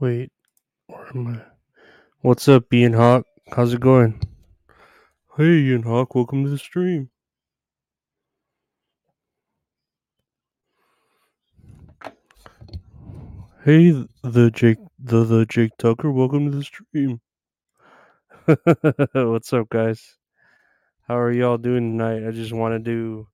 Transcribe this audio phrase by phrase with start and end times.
[0.00, 0.32] Wait,
[0.86, 1.42] where am I?
[2.22, 3.26] What's up, Ian Hawk?
[3.54, 4.18] How's it going?
[5.36, 7.10] Hey, Ian Hawk, welcome to the stream.
[13.62, 13.90] Hey,
[14.22, 17.20] the Jake, the the Jake Tucker, welcome to the stream.
[19.12, 20.16] What's up, guys?
[21.08, 22.26] How are y'all doing tonight?
[22.26, 23.28] I just want to do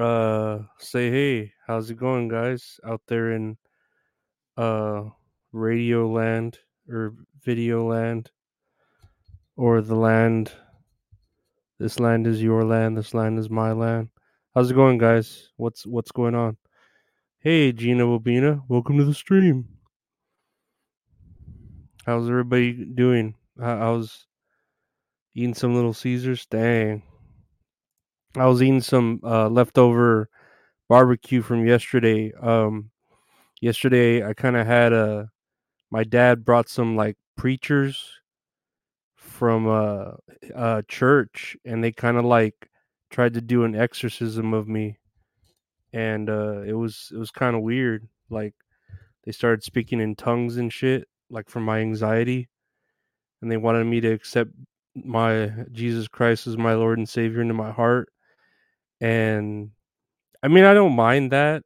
[0.00, 3.56] uh say hey, how's it going, guys, out there in
[4.56, 5.06] uh
[5.54, 8.28] radio land or video land
[9.56, 10.52] or the land
[11.78, 14.08] this land is your land this land is my land.
[14.52, 15.50] How's it going guys?
[15.56, 16.56] What's what's going on?
[17.38, 19.68] Hey gina Wabina, welcome to the stream.
[22.04, 23.36] How's everybody doing?
[23.62, 24.26] I was
[25.36, 26.46] eating some little caesars?
[26.46, 27.04] Dang.
[28.36, 30.28] I was eating some uh leftover
[30.88, 32.32] barbecue from yesterday?
[32.42, 32.90] Um
[33.60, 35.30] yesterday i kind of had a
[35.94, 38.18] my dad brought some like preachers
[39.14, 40.16] from a,
[40.52, 42.68] uh church and they kind of like
[43.10, 44.98] tried to do an exorcism of me
[45.92, 48.54] and uh it was it was kind of weird like
[49.22, 52.48] they started speaking in tongues and shit like from my anxiety
[53.40, 54.50] and they wanted me to accept
[54.96, 58.08] my Jesus Christ as my Lord and Savior into my heart
[59.00, 59.70] and
[60.42, 61.62] I mean I don't mind that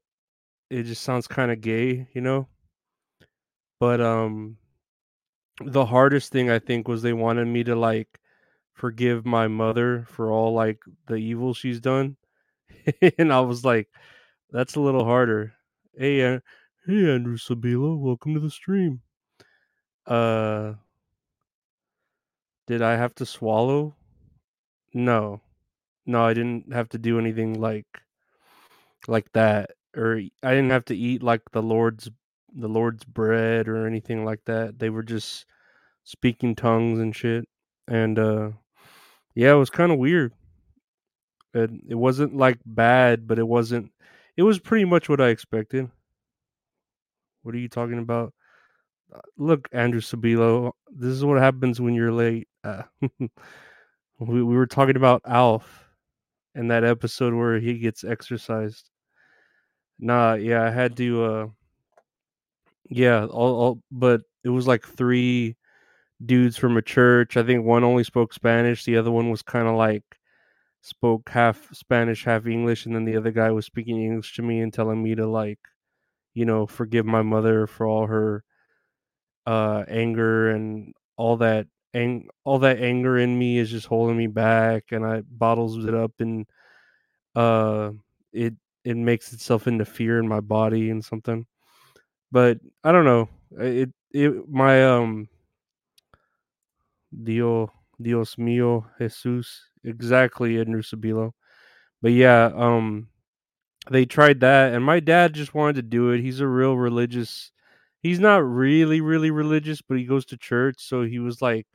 [0.69, 2.47] it just sounds kind of gay you know
[3.81, 4.57] but um
[5.65, 8.21] the hardest thing I think was they wanted me to like
[8.75, 12.17] forgive my mother for all like the evil she's done.
[13.19, 13.89] and I was like,
[14.51, 15.55] that's a little harder.
[15.97, 16.41] Hey, uh,
[16.87, 19.01] hey, Andrew Sabilo, welcome to the stream.
[20.07, 20.75] Uh,
[22.67, 23.97] did I have to swallow?
[24.95, 25.41] No,
[26.07, 27.87] no, I didn't have to do anything like
[29.07, 32.11] like that, or I didn't have to eat like the Lord's
[32.55, 34.79] the Lord's bread or anything like that.
[34.79, 35.47] They were just
[36.05, 37.47] speaking tongues and shit,
[37.89, 38.51] and uh,
[39.35, 40.33] yeah, it was kind of weird.
[41.55, 43.93] It it wasn't like bad, but it wasn't.
[44.37, 45.91] It was pretty much what I expected.
[47.43, 48.33] What are you talking about?
[49.15, 52.49] Uh, Look, Andrew Sabilo, this is what happens when you're late.
[52.65, 53.29] Uh, we
[54.21, 55.89] we were talking about Alf
[56.55, 58.91] in that episode where he gets exercised.
[59.99, 61.25] Nah, yeah, I had to.
[61.25, 61.47] uh
[62.89, 65.57] Yeah, all, all but it was like three
[66.25, 67.37] dudes from a church.
[67.37, 68.85] I think one only spoke Spanish.
[68.85, 70.05] The other one was kind of like
[70.83, 74.61] spoke half Spanish, half English, and then the other guy was speaking English to me
[74.61, 75.61] and telling me to like,
[76.35, 78.45] you know, forgive my mother for all her
[79.47, 84.27] uh anger and all that ang- all that anger in me is just holding me
[84.27, 86.47] back and I bottles it up and
[87.37, 87.93] uh
[88.33, 88.55] it
[88.85, 91.47] it makes itself into fear in my body and something.
[92.33, 93.29] But I don't know.
[93.59, 95.29] It it my um
[97.25, 101.33] Dio Dios mío Jesus exactly Andrew Sabilo.
[102.03, 103.09] But yeah, um
[103.91, 107.53] they tried that and my dad just wanted to do it he's a real religious
[108.03, 111.67] he's not really really religious but he goes to church so he was like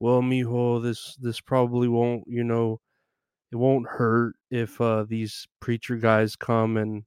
[0.00, 2.80] well mijo this this probably won't you know
[3.52, 7.04] it won't hurt if uh these preacher guys come and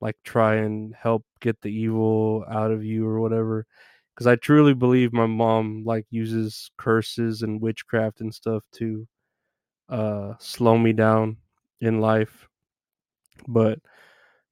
[0.00, 3.66] like try and help get the evil out of you or whatever
[4.14, 9.06] because i truly believe my mom like uses curses and witchcraft and stuff to
[9.90, 11.36] uh slow me down
[11.80, 12.48] in life
[13.48, 13.78] but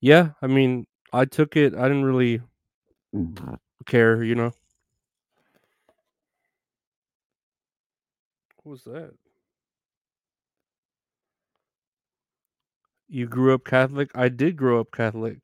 [0.00, 1.74] yeah, I mean, I took it.
[1.74, 2.40] I didn't really
[3.86, 4.52] care, you know.
[8.62, 9.14] What was that?
[13.08, 14.10] You grew up Catholic?
[14.14, 15.38] I did grow up Catholic.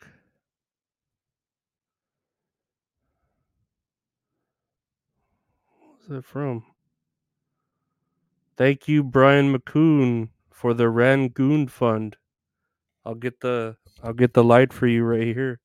[5.88, 6.64] What's that from?
[8.56, 12.16] Thank you, Brian McCoon, for the Rangoon Fund.
[13.05, 15.60] I'll get the I'll get the light for you right here.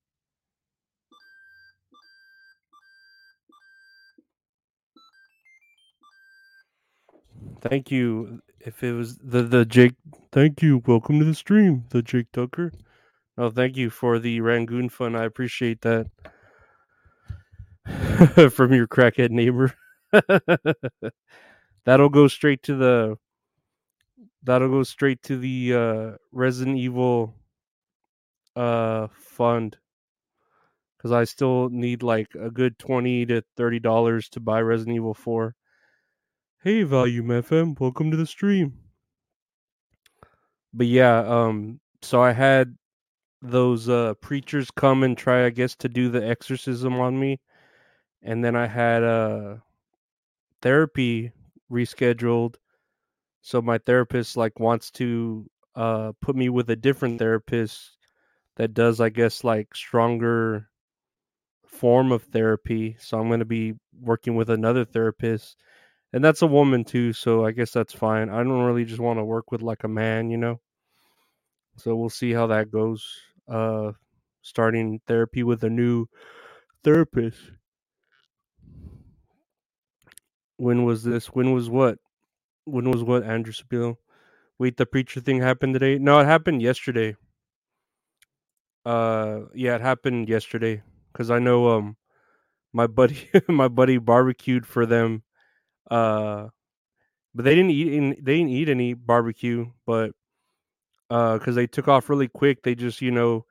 [7.62, 8.42] Thank you.
[8.62, 9.96] If it was the the Jake,
[10.32, 10.82] thank you.
[10.86, 12.72] Welcome to the stream, the Jake Tucker.
[13.38, 15.16] Oh, thank you for the Rangoon Fund.
[15.16, 16.08] I appreciate that.
[18.52, 19.74] from your crackhead neighbor.
[21.86, 23.18] that'll go straight to the
[24.44, 27.34] that'll go straight to the uh Resident Evil
[28.56, 29.78] uh fund
[31.00, 35.14] cuz I still need like a good 20 to 30 dollars to buy Resident Evil
[35.14, 35.56] 4.
[36.62, 38.74] Hey Volume FM, welcome to the stream.
[40.74, 42.76] But yeah, um so I had
[43.42, 47.40] those uh preachers come and try I guess to do the exorcism on me.
[48.22, 49.60] And then I had uh
[50.62, 51.32] therapy
[51.72, 52.56] rescheduled.
[53.42, 57.96] So my therapist like wants to uh put me with a different therapist
[58.58, 60.68] that does I guess like stronger
[61.66, 62.98] form of therapy.
[63.00, 65.56] So I'm going to be working with another therapist
[66.14, 68.30] and that's a woman too so I guess that's fine.
[68.30, 70.60] I don't really just want to work with like a man you know?
[71.78, 73.06] So we'll see how that goes
[73.48, 73.94] uh
[74.42, 76.08] starting therapy with a new
[76.84, 77.40] therapist.
[80.58, 81.28] When was this?
[81.28, 82.00] When was what?
[82.66, 83.98] When was what andrew Sabilo?
[84.60, 85.98] wait the preacher thing happened today?
[85.98, 87.16] No it happened yesterday.
[88.86, 91.98] Uh yeah it happened yesterday because i know um
[92.74, 95.24] my buddy my buddy barbecued for them
[95.90, 96.48] uh
[97.36, 100.12] but they didn't eat any, they didn't eat any barbecue but
[101.10, 103.46] uh because they took off really quick they just you know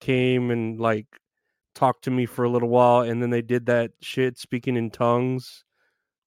[0.00, 1.06] came and like
[1.74, 4.90] talked to me for a little while and then they did that shit speaking in
[4.90, 5.64] tongues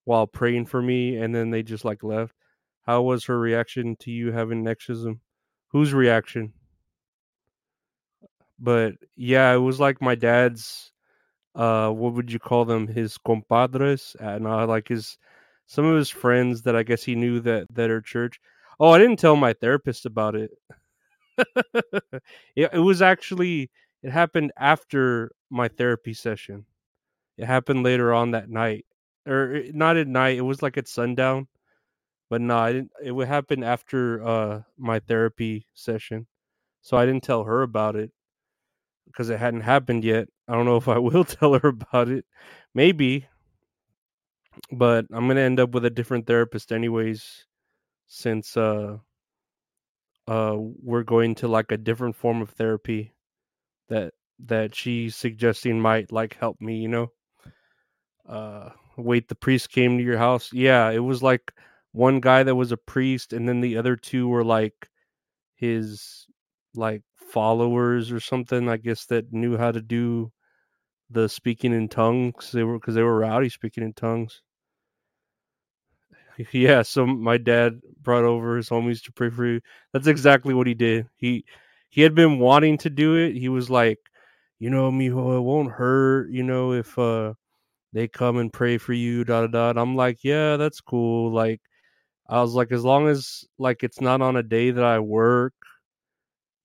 [0.06, 2.34] while praying for me and then they just like left.
[2.86, 5.22] How was her reaction to you having exorcism
[5.70, 6.54] whose reaction?
[8.60, 10.92] But yeah it was like my dad's
[11.56, 15.18] uh what would you call them his compadres and uh, like his
[15.70, 18.42] some of his friends that i guess he knew that that are church.
[18.82, 20.52] Oh i didn't tell my therapist about it.
[22.56, 23.72] It, it was actually
[24.04, 26.66] it happened after my therapy session.
[27.38, 28.86] It happened later on that night
[29.28, 31.48] or eh, not at night it was like at sundown.
[32.30, 36.28] But no i didn't it would happen after uh my therapy session.
[36.84, 38.12] So i didn't tell her about it
[39.08, 40.30] because it hadn't happened yet.
[40.48, 42.26] I don't know if i will tell her about it.
[42.76, 43.29] Maybe
[44.72, 47.46] but i'm gonna end up with a different therapist anyways
[48.08, 48.98] since uh
[50.28, 53.14] uh we're going to like a different form of therapy
[53.90, 54.14] that
[54.46, 57.12] that she's suggesting might like help me you know?
[58.28, 60.52] Uh wait the priest came to your house?
[60.54, 61.52] Yeah it was like
[61.92, 64.90] one guy that was a priest and then the other two were like
[65.56, 66.28] his
[66.76, 70.32] like followers or something i guess that knew how to do
[71.10, 72.52] the speaking in tongues.
[72.52, 74.42] They were because they were rowdy speaking in tongues
[76.54, 79.62] yeah so my dad brought over his homies to pray for you.
[79.94, 81.08] That's exactly what he did.
[81.16, 81.46] He
[81.90, 83.34] he had been wanting to do it.
[83.36, 84.00] He was like
[84.60, 87.34] you know mijo it won't hurt you know if uh
[87.94, 89.82] they come and pray for you da da da.
[89.82, 91.32] I'm like yeah that's cool.
[91.34, 91.62] Like
[92.30, 95.54] i was like as long as like it's not on a day that i work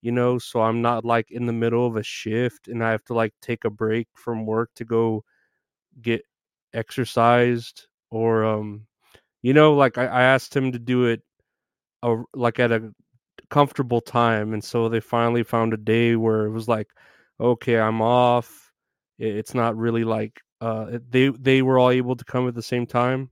[0.01, 3.03] you know so i'm not like in the middle of a shift and i have
[3.05, 5.23] to like take a break from work to go
[6.01, 6.23] get
[6.73, 8.85] exercised or um
[9.45, 11.21] you know like i, I asked him to do it
[12.01, 12.91] a, like at a
[13.51, 16.87] comfortable time and so they finally found a day where it was like
[17.39, 18.71] okay i'm off.
[19.19, 22.85] It's not really like uh they they were all able to come at the same
[22.85, 23.29] time.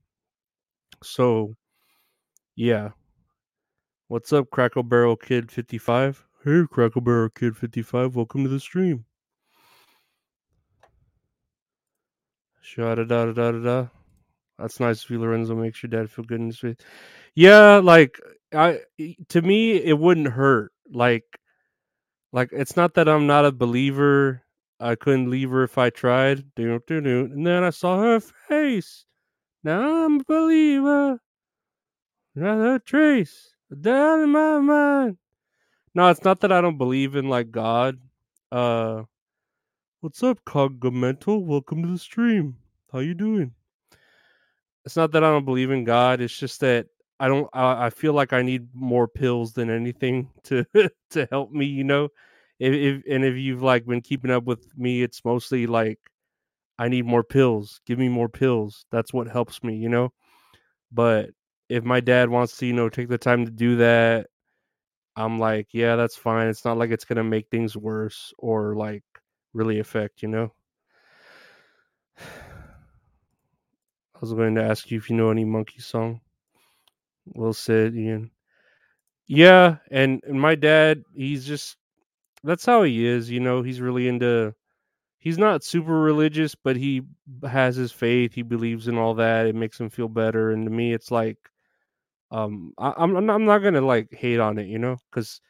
[1.04, 1.56] So
[2.56, 2.92] yeah.
[4.08, 9.06] What's up cracker barrel kid 55 hey cracker barrel kid 55 welcome to the stream.
[12.62, 14.03] Sha da da da da da.
[14.64, 15.56] That's nice of you, Lorenzo.
[15.56, 16.78] Makes your dad feel good in his face.
[17.36, 18.18] Yeah, like
[18.54, 18.80] I
[19.28, 20.72] to me it wouldn't hurt.
[20.90, 21.26] Like
[22.32, 24.42] like it's not that I'm not a believer.
[24.80, 26.46] I couldn't leave her if I tried.
[26.56, 29.04] And then I saw her face.
[29.66, 31.20] Now I'm a believer.
[32.34, 33.56] Not a trace.
[33.82, 35.18] Down in my mind.
[35.94, 37.98] No, it's not that I don't believe in like God.
[38.50, 39.04] Uh
[40.00, 41.44] What's up, Cogmental?
[41.44, 42.60] Welcome to the stream.
[42.94, 43.56] How you doing?
[44.86, 46.22] It's not that I don't believe in God.
[46.22, 46.88] It's just that
[47.20, 47.50] I don't.
[47.54, 50.66] I, I feel like I need more pills than anything to
[51.12, 51.66] to help me.
[51.66, 52.10] You know,
[52.60, 56.00] if, if and if you've like been keeping up with me, it's mostly like
[56.80, 57.80] I need more pills.
[57.86, 58.86] Give me more pills.
[58.92, 59.76] That's what helps me.
[59.78, 60.14] You know.
[60.92, 61.32] But
[61.70, 64.28] if my dad wants to, you know, take the time to do that,
[65.16, 66.48] I'm like, yeah, that's fine.
[66.48, 69.04] It's not like it's gonna make things worse or like
[69.54, 70.22] really affect.
[70.24, 70.54] You know.
[74.24, 76.22] Was going to ask you if you know any monkey song.
[77.26, 78.32] Well said, Ian.
[79.28, 81.78] Yeah, and, and my dad, he's just
[82.44, 84.56] that's how he is, you know, he's really into
[85.20, 87.04] he's not super religious, but he
[87.48, 88.34] has his faith.
[88.36, 89.48] He believes in all that.
[89.48, 90.52] It makes him feel better.
[90.52, 91.38] And to me, it's like,
[92.32, 95.42] um, I, I'm I'm not- I'm not gonna like hate on it, you know, because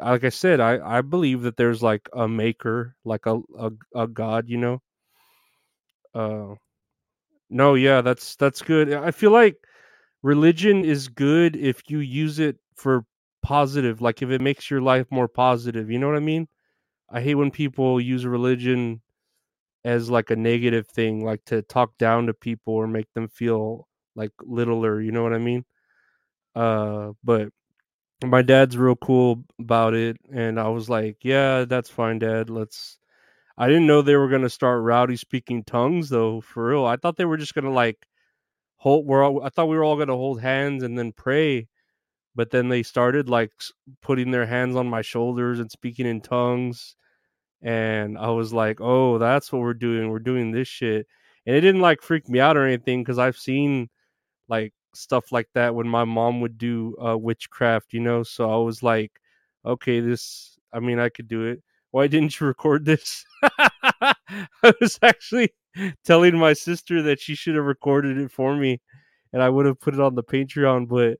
[0.00, 4.08] like I said, I I believe that there's like a maker, like a a, a
[4.08, 4.82] God, you know.
[6.14, 6.54] Uh,
[7.50, 8.92] no, yeah, that's that's good.
[8.92, 9.56] I feel like
[10.22, 13.04] religion is good if you use it for
[13.42, 15.90] positive, like if it makes your life more positive.
[15.90, 16.48] You know what I mean?
[17.10, 19.02] I hate when people use religion
[19.84, 23.88] as like a negative thing, like to talk down to people or make them feel
[24.16, 25.00] like littler.
[25.02, 25.64] You know what I mean?
[26.54, 27.50] Uh, but
[28.24, 32.50] my dad's real cool about it, and I was like, "Yeah, that's fine, Dad.
[32.50, 32.98] Let's."
[33.58, 36.40] I didn't know they were gonna start rowdy speaking tongues though.
[36.40, 38.06] For real, I thought they were just gonna like
[38.76, 39.06] hold.
[39.06, 41.68] We're all, I thought we were all gonna hold hands and then pray,
[42.36, 43.52] but then they started like
[44.02, 46.96] putting their hands on my shoulders and speaking in tongues
[47.62, 50.10] and I was like, "Oh, that's what we're doing.
[50.10, 51.06] We're doing this shit."
[51.46, 53.88] And it didn't like freak me out or anything because I've seen
[54.48, 58.22] like stuff like that when my mom would do uh, witchcraft, you know.
[58.22, 59.12] So I was like,
[59.66, 60.58] "Okay, this.
[60.72, 61.62] I mean, I could do it.
[61.90, 64.14] Why didn't you record this?" I
[64.80, 65.50] was actually
[66.04, 68.80] telling my sister that she should have recorded it for me,
[69.32, 71.18] and I would have put it on the Patreon, but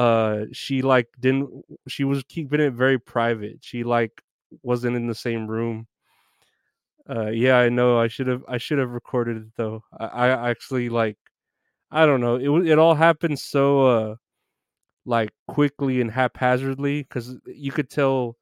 [0.00, 1.50] uh she like didn't
[1.88, 3.58] she was keeping it very private.
[3.62, 4.22] She like
[4.62, 5.86] wasn't in the same room.
[7.08, 9.82] Uh yeah i know i should have i should have recorded it though.
[9.98, 11.16] I, I actually like
[11.90, 14.16] i don't know it it all happened so uh
[15.06, 18.36] like quickly and haphazardly because you could tell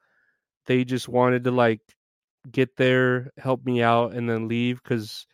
[0.68, 1.80] they just wanted to like
[2.50, 5.26] get there help me out and then leave because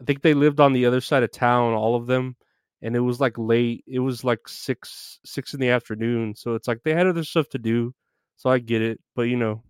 [0.00, 2.36] i think they lived on the other side of town all of them
[2.82, 6.68] and it was like late it was like six six in the afternoon so it's
[6.68, 7.94] like they had other stuff to do
[8.36, 9.62] so i get it but you know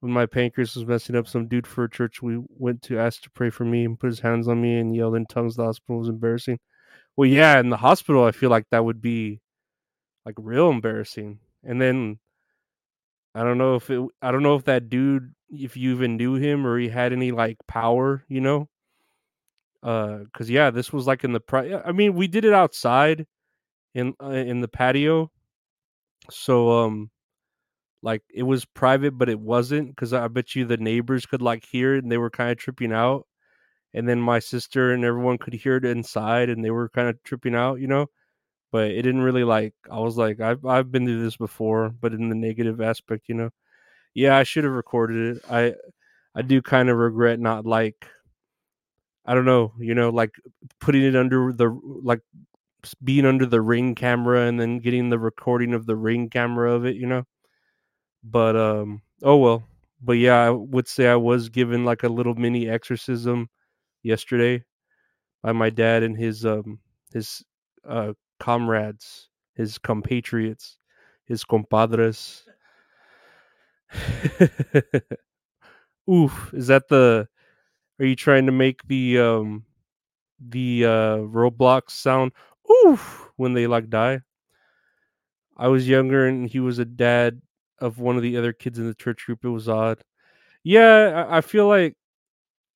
[0.00, 3.24] when my pancreas was messing up, some dude for a church we went to asked
[3.24, 5.56] to pray for me and put his hands on me and yelled in tongues.
[5.56, 6.58] The hospital was embarrassing.
[7.16, 9.40] Well, yeah, in the hospital, I feel like that would be
[10.24, 11.40] like real embarrassing.
[11.64, 12.18] And then
[13.36, 16.34] I don't know if it, I don't know if that dude, if you even knew
[16.34, 18.68] him or he had any like power, you know?
[19.82, 23.26] Uh, cause yeah, this was like in the pri- I mean, we did it outside
[23.94, 25.30] in uh, in the patio,
[26.30, 27.10] so um,
[28.02, 31.66] like it was private, but it wasn't because I bet you the neighbors could like
[31.66, 33.26] hear it and they were kind of tripping out.
[33.94, 37.22] And then my sister and everyone could hear it inside and they were kind of
[37.24, 38.08] tripping out you know
[38.76, 42.12] but it didn't really like i was like i've, I've been through this before but
[42.12, 43.50] in the negative aspect you know?
[44.14, 45.44] Yeah i should have recorded it.
[45.50, 45.74] I
[46.34, 48.06] i do kind of regret not like
[49.24, 50.32] i don't know you know like
[50.80, 51.68] putting it under the
[52.02, 52.20] like
[53.02, 56.86] being under the ring camera and then getting the recording of the ring camera of
[56.86, 57.24] it you know?
[58.24, 59.64] But um oh well.
[60.02, 63.48] But yeah i would say i was given like a little mini exorcism
[64.02, 64.62] yesterday
[65.42, 66.78] by my dad and his um
[67.12, 67.44] his
[67.88, 70.78] uh comrades, his compatriots,
[71.26, 72.44] his compadres.
[76.10, 77.28] Oof, is that the
[78.00, 79.64] are you trying to make the um
[80.40, 82.32] the uh Roblox sound
[82.70, 84.20] oof when they like die?
[85.56, 87.40] I was younger and he was a dad
[87.78, 89.44] of one of the other kids in the church group.
[89.44, 90.02] It was odd.
[90.64, 91.96] Yeah, I, I feel like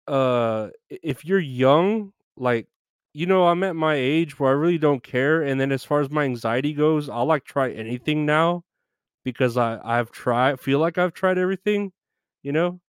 [0.09, 2.69] uh if you're young like
[3.13, 6.01] you know i'm at my age where i really don't care and then as far
[6.01, 8.63] as my anxiety goes i'll like try anything now
[9.25, 11.93] because i i've tried feel like i've tried everything
[12.43, 12.81] you know?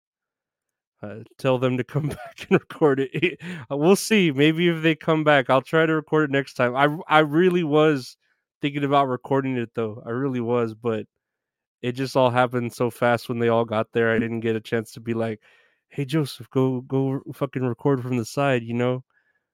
[1.02, 3.40] Uh, tell them to come back and record it.
[3.72, 6.76] Uh, we'll see maybe if they come back i'll try to record it next time.
[6.76, 8.18] I i really was
[8.62, 11.08] thinking about recording it though i really was but
[11.82, 14.12] it just all happened so fast when they all got there.
[14.12, 15.42] I didn't get a chance to be like,
[15.90, 19.04] "Hey, Joseph, go go fucking record from the side," you know,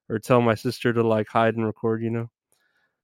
[0.10, 2.30] or tell my sister to like hide and record, you know.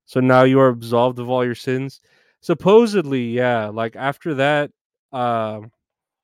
[0.06, 2.00] So now you are absolved of all your sins.
[2.40, 3.68] Supposedly, yeah.
[3.68, 4.70] Like after that,
[5.12, 5.70] um,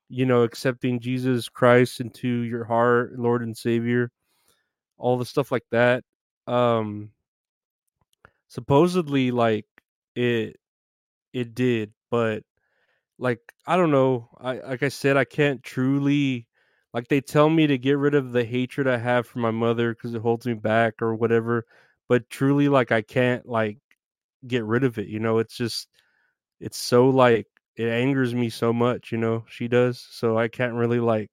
[0.09, 4.11] you know, accepting Jesus Christ into your heart, Lord and Savior,
[4.99, 6.05] all the stuff like that.
[6.47, 7.11] Um,
[8.49, 9.67] supposedly, like
[10.15, 10.57] it
[11.33, 12.43] it did, but
[13.19, 14.31] like I don't know.
[14.39, 16.47] I like I said, I can't truly
[16.95, 19.95] like they tell me to get rid of the hatred I have for my mother
[19.95, 21.67] because it holds me back or whatever.
[22.09, 23.79] But truly, like I can't like
[24.47, 25.09] get rid of it.
[25.09, 25.89] You know, it's just
[26.61, 29.13] it's so like it angers me so much.
[29.13, 31.31] You know, she does, so I can't really like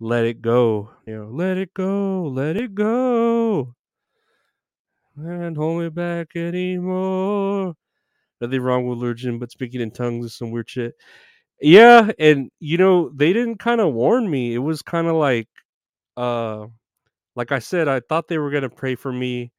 [0.00, 0.90] let it go.
[1.06, 3.74] You know, let it go, let it go,
[5.16, 7.74] and hold me back anymore.
[8.40, 10.94] Nothing wrong with religion, but speaking in tongues is some weird shit.
[11.62, 14.54] Yeah, and you know, they didn't kind of warn me.
[14.54, 15.48] It was kind of like
[16.16, 16.68] uh
[17.36, 19.52] like I said, I thought they were going to pray for me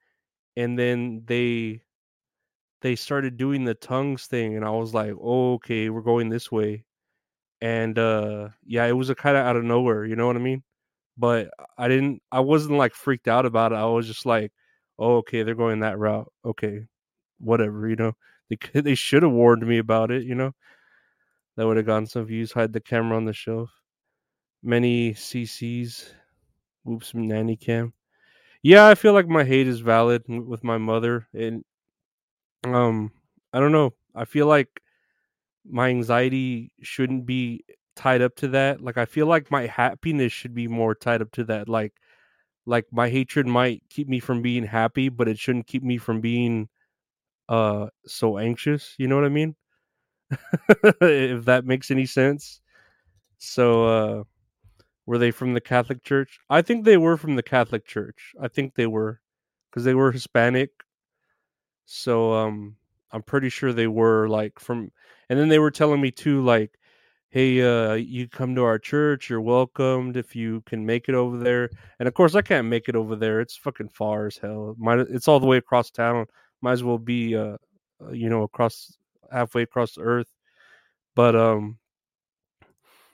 [0.57, 1.81] and then they
[2.81, 6.51] they started doing the tongues thing and I was like, oh, "Okay, we're going this
[6.51, 6.85] way."
[7.61, 10.39] And uh yeah, it was a kind of out of nowhere, you know what I
[10.41, 10.63] mean?
[11.17, 13.77] But I didn't I wasn't like freaked out about it.
[13.77, 14.51] I was just like,
[14.99, 16.31] "Oh, okay, they're going that route.
[16.45, 16.87] Okay,
[17.39, 18.13] whatever, you know."
[18.49, 20.53] They they should have warned me about it, you know.
[21.55, 22.51] That would have gotten some views.
[22.53, 23.71] Hide the camera on the shelf.
[24.63, 26.13] Many CCs.
[26.83, 27.93] Whoops, nanny cam.
[28.63, 31.63] Yeah, I feel like my hate is valid with my mother, and
[32.63, 33.11] um,
[33.51, 33.93] I don't know.
[34.15, 34.81] I feel like
[35.69, 38.81] my anxiety shouldn't be tied up to that.
[38.81, 41.69] Like I feel like my happiness should be more tied up to that.
[41.69, 41.93] Like
[42.65, 46.21] like my hatred might keep me from being happy, but it shouldn't keep me from
[46.21, 46.69] being
[47.49, 48.95] uh so anxious.
[48.99, 49.55] You know what I mean?
[51.01, 52.61] if that makes any sense.
[53.39, 54.23] So uh
[55.05, 56.39] were they from the Catholic Church?
[56.49, 58.33] I think they were from the Catholic Church.
[58.41, 59.21] I think they were
[59.71, 60.71] cuz they were Hispanic.
[61.85, 62.75] So um
[63.11, 64.91] I'm pretty sure they were like from
[65.29, 66.77] and then they were telling me too like
[67.29, 71.37] hey uh you come to our church you're welcomed if you can make it over
[71.37, 74.75] there and of course i can't make it over there it's fucking far as hell
[74.79, 76.25] Might, it's all the way across town
[76.61, 77.57] might as well be uh
[78.01, 78.97] uh, you know across
[79.33, 80.31] halfway across the earth
[81.15, 81.77] but um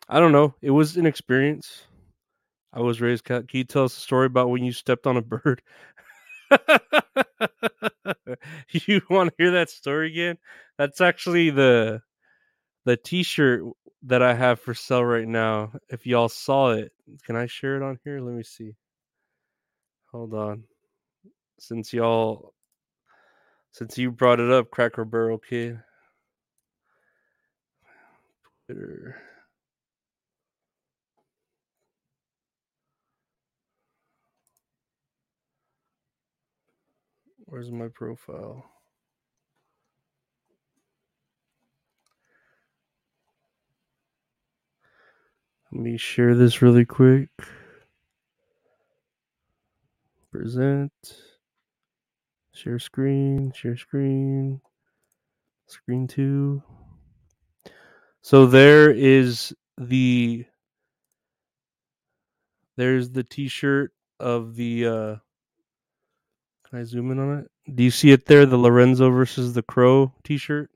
[0.07, 1.83] i don't know it was an experience
[2.73, 5.17] i was raised cat can you tell us a story about when you stepped on
[5.17, 5.61] a bird
[8.71, 10.37] you want to hear that story again
[10.77, 12.01] that's actually the
[12.85, 13.63] the t-shirt
[14.03, 15.73] that I have for sale right now.
[15.89, 16.91] If y'all saw it,
[17.25, 18.21] can I share it on here?
[18.21, 18.75] Let me see.
[20.11, 20.63] Hold on.
[21.59, 22.53] Since y'all
[23.71, 25.79] since you brought it up, Cracker Barrel Kid.
[28.69, 29.15] Twitter.
[37.45, 38.63] Where's my profile?
[45.71, 47.29] Let me share this really quick.
[50.31, 50.91] Present.
[52.53, 53.51] Share screen.
[53.55, 54.61] Share screen.
[55.65, 56.61] Screen two.
[58.21, 60.45] So there is the
[62.77, 65.15] there's the t-shirt of the uh
[66.69, 67.51] can I zoom in on it?
[67.75, 68.45] Do you see it there?
[68.45, 70.69] The Lorenzo versus the Crow t-shirt?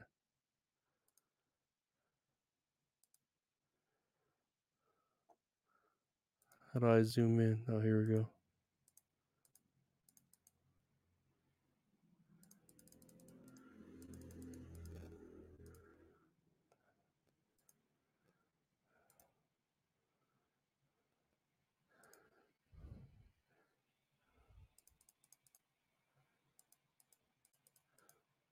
[6.74, 7.62] How do I zoom in?
[7.70, 8.28] Oh, here we go.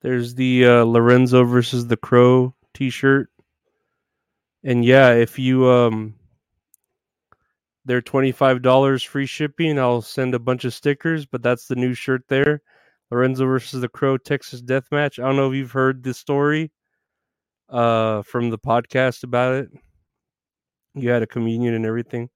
[0.02, 3.30] There's the uh, Lorenzo versus the Crow T-shirt,
[4.64, 6.16] and yeah, if you um,
[7.86, 9.78] they're twenty five dollars free shipping.
[9.80, 12.62] I'll send a bunch of stickers, but that's the new shirt there.
[13.12, 15.20] Lorenzo versus the Crow Texas Death Match.
[15.20, 16.72] I don't know if you've heard the story
[17.70, 19.70] uh, from the podcast about it.
[20.96, 22.30] You had a communion and everything.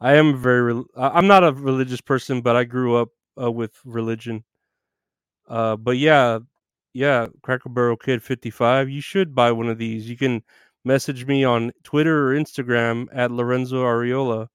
[0.00, 0.82] I am very.
[0.96, 3.08] I'm not a religious person, but I grew up
[3.40, 4.44] uh, with religion.
[5.48, 6.38] Uh, but yeah,
[6.92, 8.88] yeah, Cracker Barrel Kid 55.
[8.88, 10.08] You should buy one of these.
[10.08, 10.42] You can
[10.84, 14.48] message me on Twitter or Instagram at Lorenzo Ariola,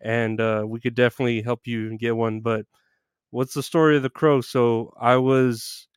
[0.00, 2.40] and uh, we could definitely help you get one.
[2.40, 2.66] But
[3.30, 4.40] what's the story of the crow?
[4.40, 5.88] So I was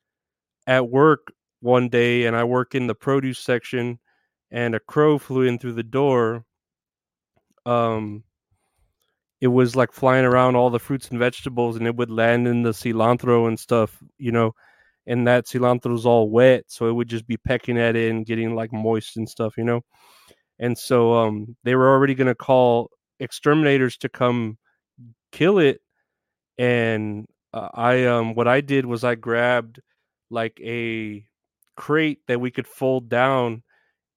[0.68, 1.32] at work
[1.62, 4.00] one day, and I work in the produce section,
[4.50, 6.44] and a crow flew in through the door.
[7.66, 8.24] Um,
[9.40, 12.64] it was like flying around all the fruits and vegetables, and it would land in
[12.64, 14.54] the cilantro and stuff, you know
[15.08, 18.26] and that cilantro cilantro's all wet, so it would just be pecking at it and
[18.26, 19.82] getting like moist and stuff, you know.
[20.60, 24.58] And so um, they were already gonna call exterminators to come
[25.32, 25.82] kill it,
[26.58, 29.82] and uh, I um what I did was I grabbed
[30.30, 31.26] like a
[31.76, 33.64] crate that we could fold down,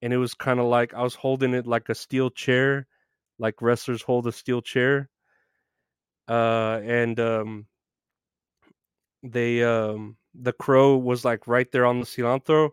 [0.03, 2.87] and it was kind of like I was holding it like a steel chair,
[3.39, 5.09] like wrestlers hold a steel chair.
[6.29, 7.67] Uh, and um,
[9.23, 12.71] they um the crow was like right there on the cilantro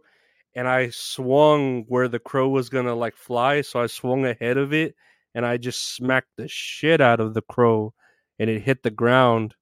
[0.56, 4.74] and I swung where the crow was gonna like fly, so I swung ahead of
[4.74, 4.96] it
[5.34, 7.94] and I just smacked the shit out of the crow
[8.40, 9.56] and it hit the ground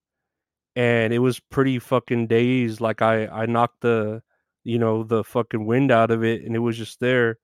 [0.75, 2.81] and it was pretty fucking dazed.
[2.81, 4.21] Like I I knocked the
[4.63, 7.38] you know the fucking wind out of it and it was just there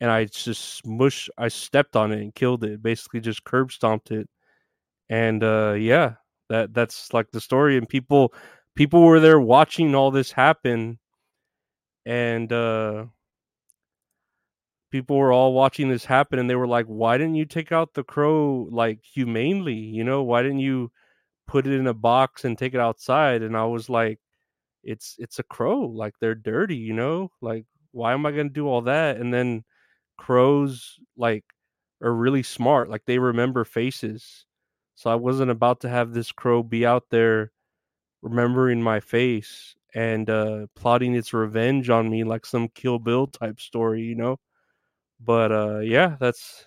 [0.00, 2.82] and I just smush I stepped on it and killed it.
[2.82, 4.28] Basically just curb stomped it.
[5.08, 6.14] And uh yeah,
[6.50, 8.34] that that's like the story and people
[8.76, 10.98] people were there watching all this happen
[12.04, 13.06] and uh
[14.92, 17.94] people were all watching this happen and they were like why didn't you take out
[17.94, 20.22] the crow like humanely you know?
[20.22, 20.92] Why didn't you
[21.48, 23.42] put it in a box and take it outside?
[23.42, 24.20] And i was like
[24.84, 27.30] it's it's a crow like they're dirty you know?
[27.40, 29.16] Like why am i going to do all that?
[29.16, 29.64] And then
[30.18, 31.44] crows like
[32.02, 34.44] are really smart like they remember faces.
[34.96, 37.52] So i wasn't about to have this crow be out there
[38.22, 43.60] remembering my face and uh plotting its revenge on me like some kill bill type
[43.60, 44.38] story you know?
[45.20, 46.66] But uh yeah that's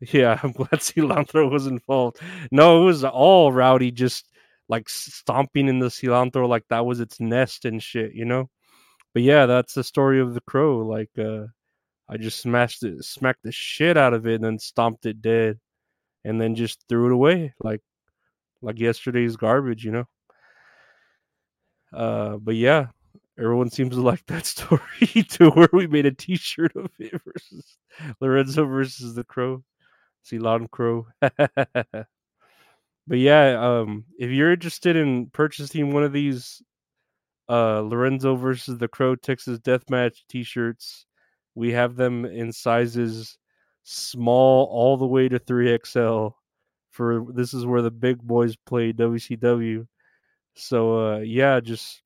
[0.00, 2.18] yeah i'm glad cilantro was involved.
[2.50, 4.30] No it was all rowdy just
[4.68, 8.48] like stomping in the cilantro like that was its nest and shit you know?
[9.14, 11.46] But yeah that's the story of the crow like uh
[12.08, 15.58] i just smashed it smacked the shit out of it and then stomped it dead
[16.24, 17.80] and then just threw it away like
[18.66, 20.04] like yesterday's garbage you know
[21.94, 22.86] uh but yeah
[23.38, 24.80] everyone seems to like that story
[25.30, 27.78] to where we made a t-shirt of it versus
[28.20, 29.62] lorenzo versus the crow
[30.26, 31.06] Ceylon Crow.
[31.20, 32.08] but
[33.08, 36.62] yeah, um, if you're interested in purchasing one of these
[37.48, 41.06] uh, Lorenzo versus the Crow Texas Deathmatch t-shirts,
[41.54, 43.38] we have them in sizes
[43.84, 46.32] small all the way to 3XL.
[46.96, 49.86] For this is where the big boys play WCW.
[50.54, 52.02] So uh, yeah, just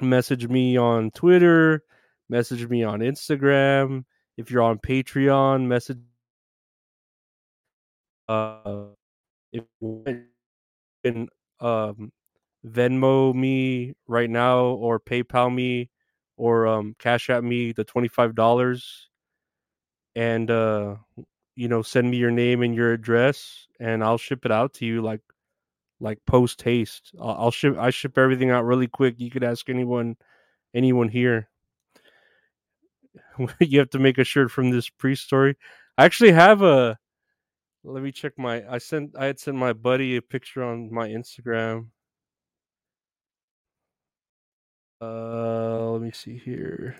[0.00, 1.84] message me on Twitter,
[2.28, 4.04] message me on Instagram.
[4.36, 5.98] If you're on Patreon, message
[8.28, 8.86] uh,
[9.52, 10.04] if you
[11.04, 11.28] can
[11.60, 12.10] um,
[12.66, 15.90] Venmo me right now or PayPal me
[16.36, 19.08] or um, Cash at me the twenty five dollars,
[20.16, 20.96] and uh,
[21.54, 24.86] you know send me your name and your address, and I'll ship it out to
[24.86, 25.20] you like
[26.00, 27.12] like post haste.
[27.20, 29.16] I'll, I'll ship I ship everything out really quick.
[29.18, 30.16] You could ask anyone
[30.74, 31.48] anyone here.
[33.60, 35.56] you have to make a shirt from this pre story.
[35.98, 36.98] I actually have a
[37.84, 38.62] let me check my.
[38.70, 39.16] I sent.
[39.18, 41.88] I had sent my buddy a picture on my Instagram.
[45.00, 46.94] Uh, let me see here.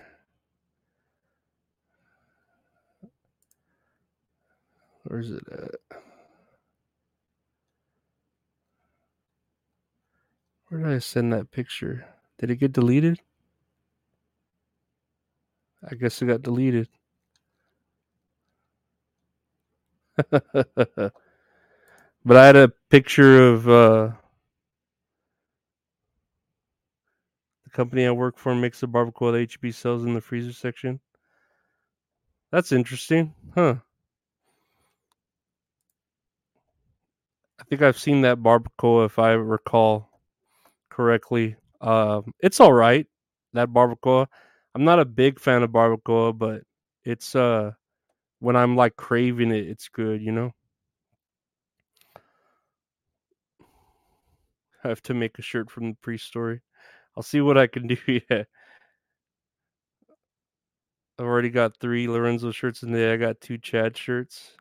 [5.05, 5.99] Where's it at?
[10.73, 12.07] Where did I send that picture?
[12.39, 13.21] Did it get deleted?
[15.87, 16.89] I guess it got deleted.
[20.31, 21.13] but
[22.27, 24.13] I had a picture of uh,
[27.65, 31.01] the company I work for makes the barbacoa that HEB sells in the freezer section.
[32.51, 33.75] That's interesting, huh?
[37.61, 40.12] I think I've seen that barbacoa if I recall
[40.93, 41.57] correctly.
[41.81, 43.07] Um, it's all right.
[43.55, 44.27] That barbacoa.
[44.75, 46.63] I'm not a big fan of barbacoa, but
[47.05, 47.73] it's uh
[48.41, 50.53] when I'm like craving it, it's good, you know.
[54.85, 56.61] I have to make a shirt from the pre-story.
[57.17, 57.97] I'll see what I can do.
[58.31, 58.45] Yeah,
[61.19, 63.15] I've already got three Lorenzo shirts in there.
[63.15, 64.57] I got two Chad shirts.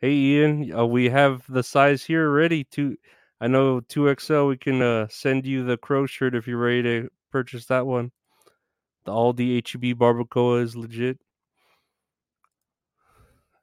[0.00, 2.64] Hey Ian, uh, we have the size here ready.
[2.72, 2.96] To
[3.40, 4.46] I know two XL.
[4.46, 8.12] We can uh, send you the crow shirt if you're ready to purchase that one.
[9.04, 11.18] The Aldi HEB barbacoa is legit.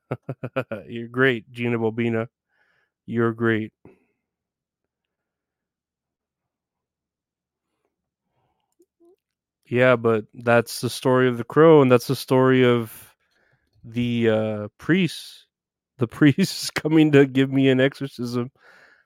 [0.88, 2.28] You're great, Gina Bobina.
[3.06, 3.74] You're great.
[9.66, 13.14] Yeah, but that's the story of the crow, and that's the story of
[13.84, 15.48] the uh, priest.
[15.98, 18.52] The priest coming to give me an exorcism.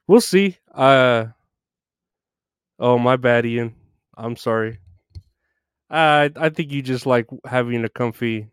[0.08, 0.58] We'll see.
[0.74, 1.28] Uh
[2.80, 3.76] oh, my bad, Ian.
[4.16, 4.80] I'm sorry.
[5.90, 8.50] I I think you just like having a comfy,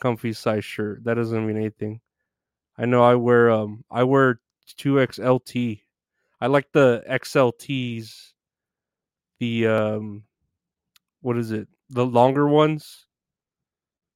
[0.00, 1.04] comfy size shirt.
[1.04, 2.00] That doesn't mean anything.
[2.78, 4.40] I know I wear um I wear
[4.78, 5.82] two XLT.
[6.40, 8.32] I like the XLTs.
[9.40, 10.24] The um
[11.22, 11.68] what is it?
[11.90, 13.06] The longer ones.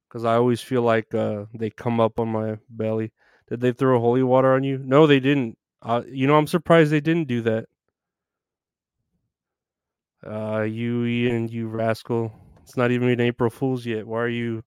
[0.09, 3.13] Cause I always feel like uh they come up on my belly.
[3.49, 4.79] Did they throw holy water on you?
[4.79, 5.59] No, they didn't.
[5.87, 7.67] Uh, you know, I'm surprised they didn't do that.
[10.27, 12.33] Uh, you Ian, you rascal!
[12.63, 14.05] It's not even April Fool's yet.
[14.07, 14.65] Why are you,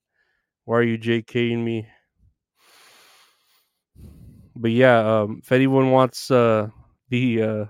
[0.64, 1.88] why are you JKing me?
[4.56, 6.70] But yeah, um, if anyone wants uh,
[7.10, 7.66] the uh,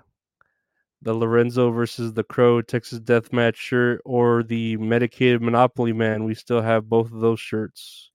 [1.02, 6.26] the Lorenzo versus the Crow Texas Deathmatch shirt or the Medicated Monopoly Man.
[6.26, 8.12] We still have both of those shirts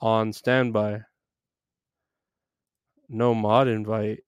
[0.00, 1.02] on standby.
[3.08, 4.20] No mod invite.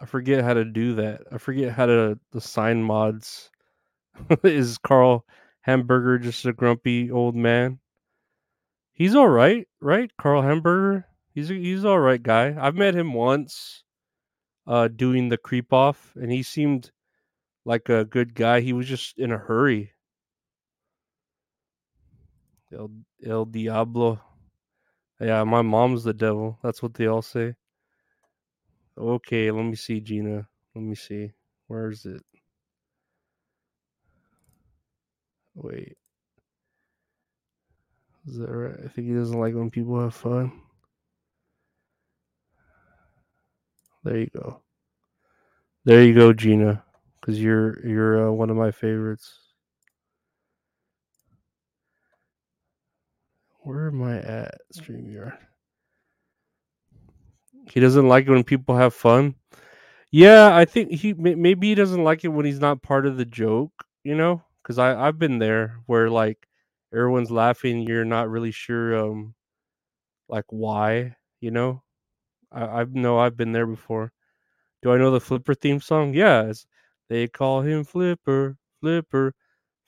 [0.00, 1.22] I forget how to do that.
[1.32, 3.50] I forget how to assign mods.
[4.44, 5.24] Is Carl
[5.62, 7.80] Hamburger just a grumpy old man?
[8.92, 10.10] He's all right, right?
[10.16, 11.06] Carl Hamburger.
[11.34, 12.56] He's a, he's all right guy.
[12.58, 13.84] I've met him once,
[14.66, 16.90] uh, doing the creep off, and he seemed
[17.64, 18.60] like a good guy.
[18.60, 19.92] He was just in a hurry.
[22.72, 22.90] El,
[23.24, 24.20] El Diablo.
[25.20, 26.58] Yeah, my mom's the devil.
[26.62, 27.54] That's what they all say.
[28.98, 30.48] Okay, let me see, Gina.
[30.74, 31.32] Let me see.
[31.68, 32.22] Where is it?
[35.54, 35.96] Wait.
[38.26, 38.76] Is that right?
[38.84, 40.52] I think he doesn't like when people have fun.
[44.04, 44.62] There you go.
[45.84, 46.84] There you go, Gina.
[47.20, 49.40] Because you're you're uh, one of my favorites.
[53.60, 55.36] Where am I at, StreamYard?
[57.70, 59.34] He doesn't like it when people have fun.
[60.12, 63.24] Yeah, I think he maybe he doesn't like it when he's not part of the
[63.26, 63.72] joke,
[64.04, 64.42] you know?
[64.62, 66.48] Because I I've been there where like
[66.94, 69.34] everyone's laughing, you're not really sure um
[70.28, 71.82] like why, you know?
[72.52, 74.12] I I know I've been there before.
[74.82, 76.14] Do I know the Flipper theme song?
[76.14, 76.66] Yes.
[77.08, 79.34] They call him Flipper, Flipper,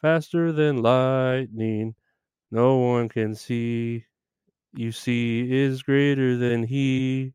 [0.00, 1.94] faster than lightning.
[2.52, 4.06] No one can see.
[4.74, 7.34] You see is greater than he.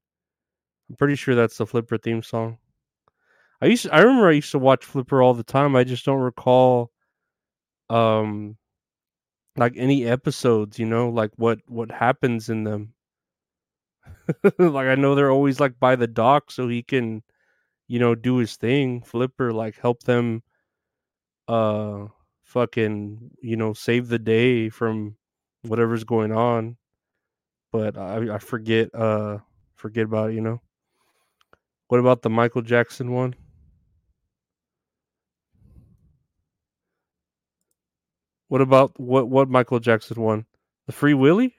[0.90, 2.58] I'm pretty sure that's the Flipper theme song.
[3.62, 5.76] I used to, I remember I used to watch Flipper all the time.
[5.76, 6.92] I just don't recall
[7.90, 8.58] um
[9.58, 12.94] like any episodes, you know, like what what happens in them.
[14.60, 17.24] like I know they're always like by the dock so he can
[17.88, 20.44] you know do his thing, Flipper like help them
[21.48, 22.08] uh
[22.44, 25.16] fucking, you know, save the day from
[25.64, 26.78] whatever's going on.
[27.72, 29.40] But I I forget uh
[29.76, 30.62] forget about it, you know.
[31.88, 33.36] What about the Michael Jackson one?
[38.48, 40.46] What about what what Michael Jackson one?
[40.88, 41.56] The Free Willy?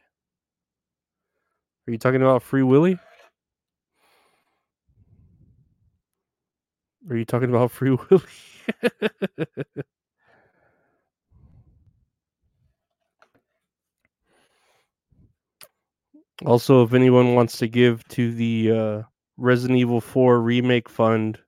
[1.86, 2.98] Are you talking about Free Willy?
[7.08, 8.22] Are you talking about Free Willy?
[16.44, 19.02] also, if anyone wants to give to the uh,
[19.36, 21.38] Resident Evil 4 remake fund,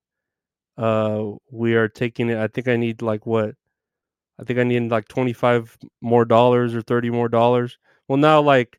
[0.77, 2.39] uh, we are taking it.
[2.39, 3.55] I think I need like what
[4.41, 7.79] I think I need like 25 more dollars or 30 more dollars.
[8.07, 8.79] Well, now like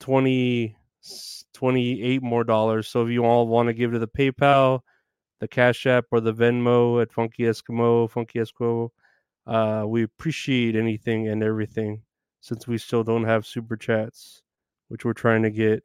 [0.00, 0.76] 20,
[1.54, 2.88] 28 more dollars.
[2.88, 4.80] So if you all want to give to the PayPal,
[5.40, 8.90] the Cash App, or the Venmo at Funky Eskimo, Funky Eskimo,
[9.46, 12.02] uh, we appreciate anything and everything
[12.40, 14.42] since we still don't have super chats,
[14.88, 15.82] which we're trying to get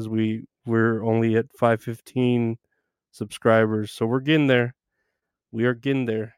[0.00, 2.56] because we we're only at 515
[3.10, 3.92] subscribers.
[3.92, 4.74] So we're getting there.
[5.52, 6.34] We are getting there.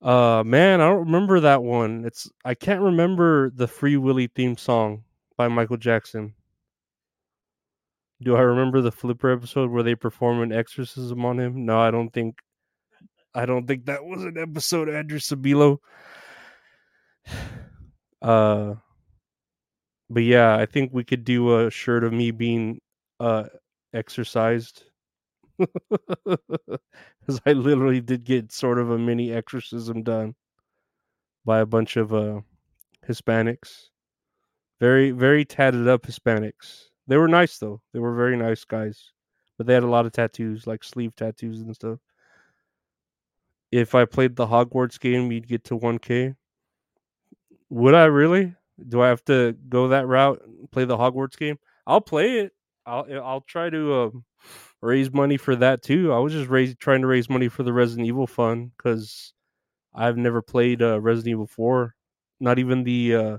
[0.00, 2.04] Uh man, I don't remember that one.
[2.04, 5.04] It's I can't remember the Free Willy theme song
[5.36, 6.34] by Michael Jackson.
[8.22, 11.66] Do I remember the Flipper episode where they perform an exorcism on him?
[11.66, 12.36] No, I don't think
[13.34, 15.78] I don't think that was an episode, Andrew Sabilo.
[18.22, 18.76] Uh
[20.14, 22.80] but yeah, I think we could do a shirt of me being
[23.20, 23.44] uh
[23.92, 24.84] exercised.
[26.24, 30.34] Because I literally did get sort of a mini exorcism done
[31.44, 32.40] by a bunch of uh,
[33.08, 33.88] Hispanics.
[34.80, 36.88] Very, very tatted up Hispanics.
[37.06, 37.80] They were nice though.
[37.92, 39.12] They were very nice guys,
[39.56, 41.98] but they had a lot of tattoos, like sleeve tattoos and stuff.
[43.72, 46.34] If I played the Hogwarts game, you'd get to 1K.
[47.70, 48.54] Would I really?
[48.88, 50.42] Do I have to go that route?
[50.46, 51.58] And play the Hogwarts game?
[51.86, 52.52] I'll play it.
[52.86, 54.24] I'll I'll try to um,
[54.82, 56.12] raise money for that too.
[56.12, 59.32] I was just raise, trying to raise money for the Resident Evil fund because
[59.94, 61.94] I've never played uh, Resident Evil 4,
[62.40, 63.38] not even the uh,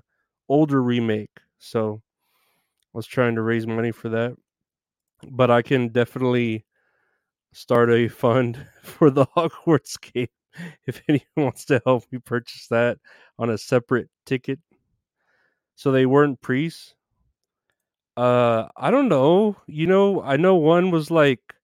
[0.50, 1.32] older remake.
[1.60, 2.02] So
[2.94, 4.36] I was trying to raise money for that.
[5.30, 6.66] But I can definitely
[7.54, 10.28] start a fund for the Hogwarts game
[10.88, 12.98] if anyone wants to help me purchase that
[13.40, 14.60] on a separate ticket.
[15.76, 16.96] So they weren't priests.
[18.18, 19.58] Uh, I don't know.
[19.68, 21.56] You know, I know one was like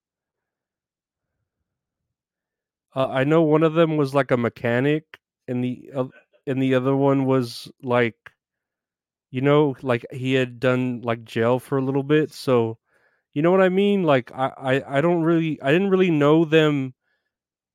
[2.95, 6.05] uh, I know one of them was like a mechanic and the uh,
[6.47, 8.17] and the other one was like
[9.31, 12.77] you know, like he had done like jail for a little bit, so
[13.35, 14.03] You know what I mean?
[14.05, 14.47] Like I,
[14.81, 16.95] I, I don't really I didn't really know them.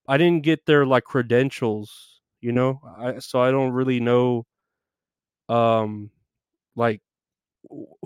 [0.09, 2.81] I didn't get their like credentials, you know.
[2.99, 4.47] I so I don't really know
[5.49, 6.11] um
[6.77, 7.01] like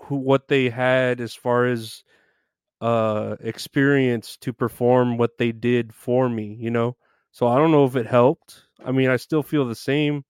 [0.05, 2.03] who what they had as far as
[2.83, 6.97] uh experience to perform what they did for me, you know.
[7.33, 8.65] So I don't know if it helped.
[8.85, 10.25] I mean, I still feel the same.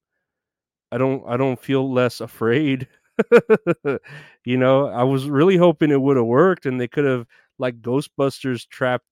[0.92, 2.88] I don't I don't feel less afraid.
[4.44, 7.26] you know, I was really hoping it would have worked and they could have
[7.58, 9.06] like Ghostbusters trapped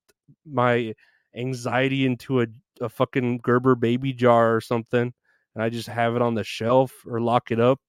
[0.46, 0.94] my
[1.36, 2.46] anxiety into a
[2.80, 5.12] a fucking Gerber baby jar or something
[5.54, 7.80] and I just have it on the shelf or lock it up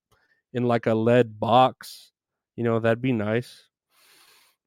[0.53, 2.11] in like a lead box.
[2.55, 3.63] You know, that'd be nice.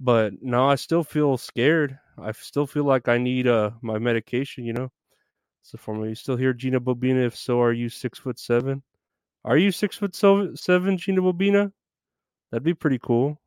[0.00, 1.98] But no, I still feel scared.
[2.18, 4.90] I still feel like I need uh my medication, you know.
[5.62, 7.26] So for me, you still here, Gina Bobina?
[7.26, 8.82] If so, are you six foot seven?
[9.44, 11.72] Are you six foot seven, Gina Bobina?
[12.50, 13.40] That'd be pretty cool.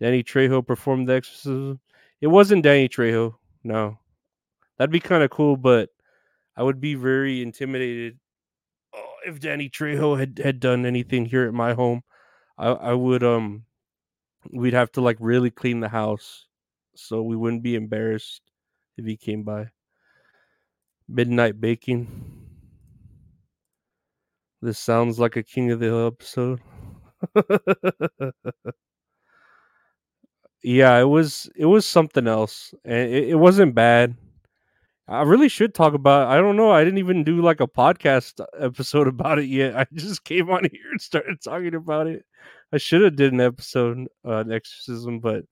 [0.00, 1.80] Danny Trejo performed the exorcism.
[2.20, 3.34] It wasn't Danny Trejo.
[3.62, 3.98] No,
[4.78, 5.90] that'd be kind of cool, but
[6.56, 8.18] I would be very intimidated
[9.26, 12.02] if Danny Trejo had had done anything here at my home.
[12.58, 13.64] I I would um
[14.52, 16.46] we'd have to like really clean the house
[16.94, 18.42] so we wouldn't be embarrassed
[18.96, 19.68] if he came by.
[21.08, 22.08] Midnight baking.
[24.62, 26.60] This sounds like a King of the Hill episode.
[30.62, 34.16] yeah, it was it was something else, and it, it wasn't bad.
[35.06, 36.28] I really should talk about.
[36.28, 36.70] I don't know.
[36.70, 39.76] I didn't even do like a podcast episode about it yet.
[39.76, 42.24] I just came on here and started talking about it.
[42.72, 45.44] I should have did an episode uh, an exorcism, but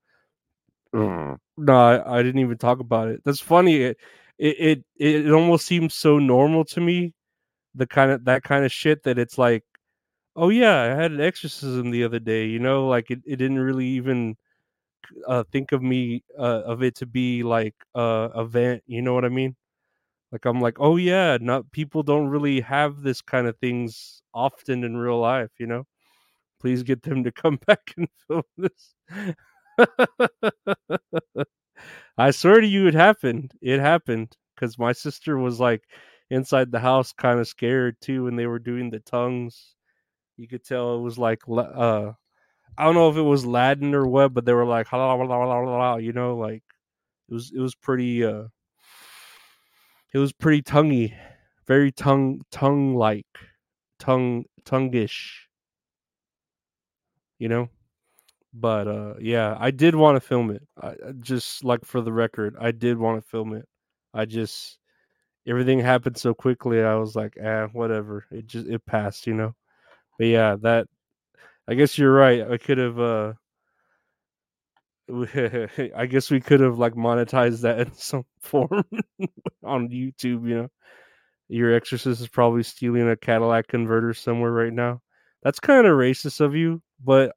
[0.94, 1.38] no,
[1.68, 3.22] I, I, didn't even talk about it.
[3.24, 3.76] That's funny.
[3.82, 3.96] It,
[4.38, 7.14] it it it almost seems so normal to me,
[7.74, 9.64] the kind of that kind of shit that it's like,
[10.36, 12.46] oh yeah, I had an exorcism the other day.
[12.46, 14.36] You know, like it, it didn't really even
[15.26, 18.82] uh, think of me uh, of it to be like a event.
[18.86, 19.56] You know what I mean?
[20.32, 24.84] Like I'm like, oh yeah, not people don't really have this kind of things often
[24.84, 25.50] in real life.
[25.58, 25.84] You know,
[26.60, 28.94] please get them to come back and film this.
[32.18, 33.52] I swear to you, it happened.
[33.60, 35.84] It happened because my sister was like
[36.30, 39.74] inside the house, kind of scared too, when they were doing the tongues.
[40.38, 42.12] You could tell it was like uh
[42.78, 46.36] I don't know if it was Latin or what, but they were like, you know,
[46.36, 46.62] like
[47.28, 48.44] it was it was pretty uh
[50.12, 51.14] it was pretty tonguey,
[51.66, 53.26] very tongue tongue like,
[53.98, 55.48] tongue tonguish,
[57.38, 57.68] you know.
[58.54, 60.66] But uh yeah, I did want to film it.
[60.80, 63.66] I just like for the record, I did want to film it.
[64.14, 64.78] I just
[65.46, 66.82] everything happened so quickly.
[66.82, 68.26] I was like, ah, whatever.
[68.30, 69.54] It just it passed, you know.
[70.18, 70.88] But yeah, that
[71.72, 72.42] I guess you're right.
[72.50, 73.00] I could have.
[73.00, 73.32] uh
[75.96, 78.84] I guess we could have like monetized that in some form
[79.64, 80.46] on YouTube.
[80.46, 80.68] You know,
[81.48, 85.00] your exorcist is probably stealing a Cadillac converter somewhere right now.
[85.42, 87.32] That's kind of racist of you, but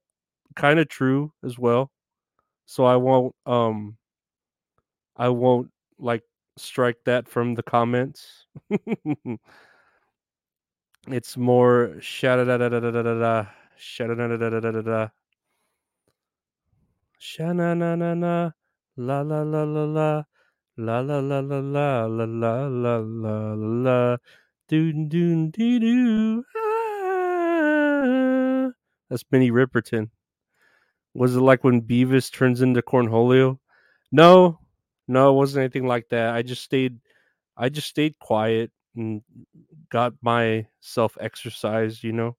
[0.57, 1.89] kind of true as well.
[2.65, 3.33] So I won't.
[3.45, 3.97] Um,
[5.15, 6.23] I won't like
[6.57, 8.47] strike that from the comments.
[11.07, 13.45] it's more sha da da da da da da da
[13.77, 15.09] sha da da da da da da da
[17.17, 18.51] sha na na na
[18.97, 20.23] la la la la la
[20.77, 24.17] la la la la la la la la la la
[24.69, 28.71] doon doon doo doo ah.
[29.09, 30.09] that's Minnie Riperton.
[31.13, 33.59] Was it like when Beavis turns into Cornholio?
[34.11, 34.59] No,
[35.07, 36.35] no, it wasn't anything like that.
[36.35, 36.99] I just stayed
[37.57, 39.21] I just stayed quiet and
[39.89, 42.35] got myself exercised, you know.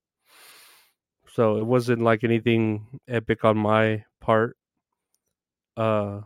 [1.36, 4.56] So it wasn't like anything epic on my part.
[5.76, 6.20] Uh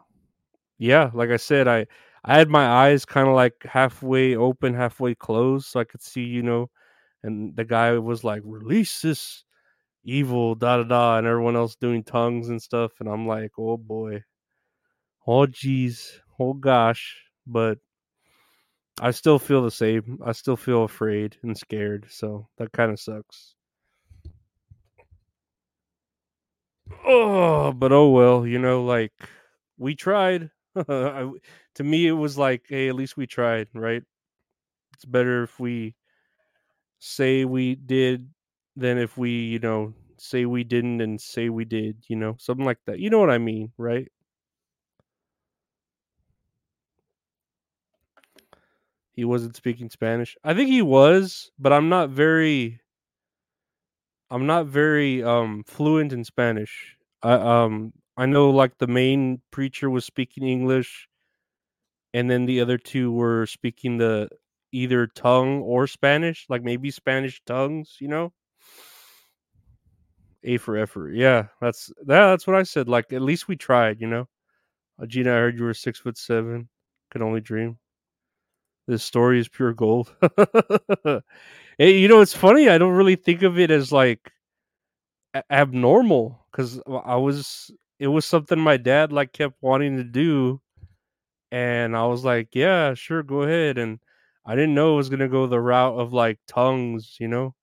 [0.78, 1.86] yeah, like I said, I
[2.24, 6.24] I had my eyes kind of like halfway open, halfway closed so I could see,
[6.24, 6.70] you know,
[7.24, 9.44] and the guy was like, "Release this
[10.04, 13.76] evil da da da," and everyone else doing tongues and stuff, and I'm like, "Oh
[13.78, 14.24] boy."
[15.26, 16.20] Oh geez.
[16.38, 17.24] Oh gosh.
[17.46, 17.78] But
[19.00, 20.20] I still feel the same.
[20.24, 23.56] I still feel afraid and scared, so that kind of sucks.
[27.04, 29.12] Oh, but oh well, you know, like
[29.78, 30.50] we tried.
[30.74, 31.32] to
[31.80, 34.02] me, it was like, hey, at least we tried, right?
[34.94, 35.94] It's better if we
[36.98, 38.28] say we did
[38.76, 42.64] than if we, you know, say we didn't and say we did, you know, something
[42.64, 42.98] like that.
[43.00, 44.08] You know what I mean, right?
[49.12, 50.36] he wasn't speaking Spanish.
[50.44, 52.80] I think he was, but I'm not very
[54.30, 56.96] I'm not very um fluent in Spanish.
[57.22, 61.08] I um I know like the main preacher was speaking English
[62.14, 64.28] and then the other two were speaking the
[64.72, 68.32] either tongue or Spanish, like maybe Spanish tongues, you know?
[70.42, 71.12] A for effort.
[71.14, 72.88] Yeah, that's that, that's what I said.
[72.88, 74.28] Like at least we tried, you know.
[75.00, 76.68] Uh, Gina, I heard you were six foot seven.
[77.10, 77.78] Could only dream.
[78.86, 80.14] This story is pure gold.
[81.80, 82.70] hey, you know, it's funny.
[82.70, 84.32] I don't really think of it as like
[85.34, 87.70] a- abnormal because I was.
[87.98, 90.60] It was something my dad like kept wanting to do,
[91.52, 94.00] and I was like, "Yeah, sure, go ahead." And
[94.46, 97.56] I didn't know it was gonna go the route of like tongues, you know.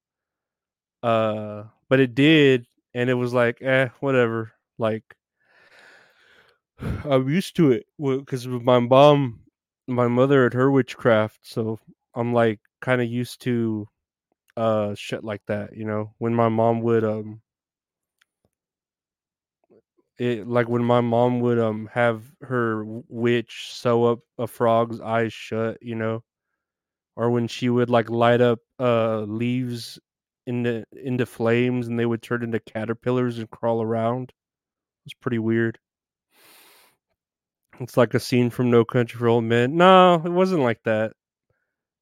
[1.03, 4.53] Uh, but it did, and it was like, eh, whatever.
[4.78, 5.15] Like,
[7.05, 9.41] I'm used to it because with my mom,
[9.88, 11.80] my mother had her witchcraft, so
[12.15, 13.88] I'm like kind of used to
[14.58, 16.14] uh shit like that, you know.
[16.20, 17.41] When my mom would um
[20.20, 25.34] it like when my mom would um have her witch sew up a frog's eyes
[25.34, 26.24] shut, you know,
[27.16, 29.99] or when she would like light up uh leaves
[30.47, 34.34] into into flames and they would turn into caterpillars and crawl around.
[35.05, 35.80] It's pretty weird.
[37.80, 39.78] It's like a scene from No Country for Old Men.
[39.78, 41.14] No, it wasn't like that.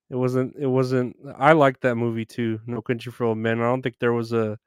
[0.09, 0.55] It wasn't.
[0.59, 1.17] It wasn't.
[1.37, 3.59] I liked that movie too, No Country for Old Men.
[3.61, 4.59] I don't think there was a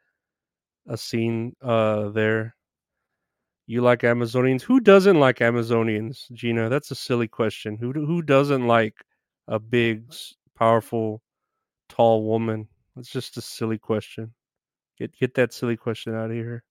[0.88, 2.56] a scene uh there.
[3.66, 4.62] You like Amazonians?
[4.62, 6.68] Who doesn't like Amazonians, Gina?
[6.70, 7.78] That's a silly question.
[7.78, 8.96] Who who doesn't like
[9.48, 10.12] a big,
[10.58, 11.22] powerful,
[11.88, 12.68] tall woman?
[12.96, 14.34] That's just a silly question.
[14.98, 16.64] Get get that silly question out of here.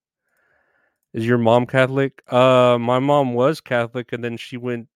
[1.14, 2.24] Is your mom Catholic?
[2.32, 4.88] Uh, my mom was Catholic, and then she went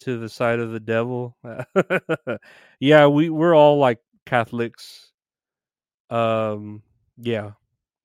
[0.00, 1.36] to the side of the devil.
[2.80, 5.12] yeah, we we're all like Catholics.
[6.10, 6.82] Um,
[7.18, 7.52] yeah.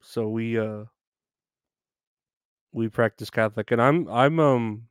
[0.02, 0.86] So we uh
[2.72, 4.84] we practice Catholic, and I'm I'm um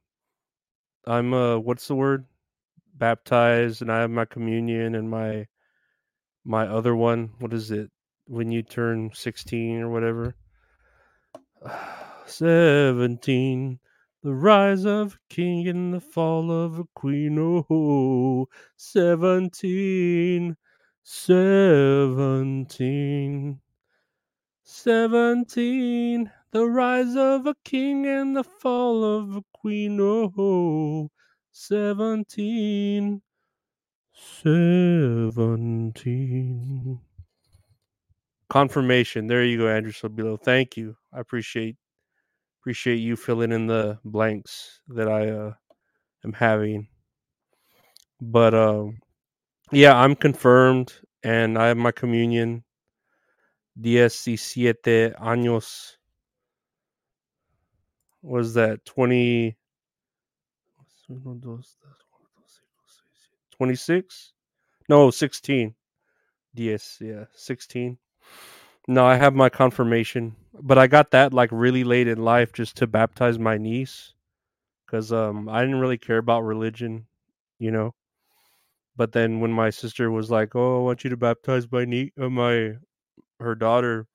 [1.07, 2.26] I'm uh what's the word?
[2.94, 5.46] Baptized, and I have my communion and my
[6.44, 7.30] my other one.
[7.38, 7.90] What is it?
[8.26, 10.34] When you turn sixteen or whatever.
[12.26, 13.80] Seventeen.
[14.25, 17.39] The rise of a king and the fall of a queen.
[17.39, 20.57] Oh, 17.
[21.03, 23.61] 17.
[24.62, 26.33] 17.
[26.53, 30.01] The rise of a king and the fall of a queen.
[30.01, 31.11] Oh,
[31.53, 33.20] 17.
[34.14, 37.01] 17.
[38.49, 39.27] Confirmation.
[39.27, 40.41] There you go, Andrew Sabilo.
[40.41, 40.97] Thank you.
[41.12, 41.77] I appreciate
[42.65, 45.53] appreciate you filling in the blanks that I uh,
[46.25, 46.89] am having.
[48.23, 49.01] But um,
[49.71, 52.65] yeah, I'm confirmed, and I have my communion.
[53.79, 55.97] Diez y siete años.
[58.23, 59.59] Was that twenty?
[63.59, 64.33] Twenty six?
[64.89, 65.75] No, sixteen.
[66.55, 67.99] Diez, yeah, sixteen.
[68.89, 72.76] No, I have my confirmation, but I got that like really late in life just
[72.78, 74.14] to baptize my niece
[74.87, 77.07] because um I didn't really care about religion,
[77.59, 77.95] you know.
[78.97, 82.11] But then when my sister was like, "Oh, I want you to baptize my niece,
[82.20, 82.74] uh, my
[83.41, 84.09] her daughter,"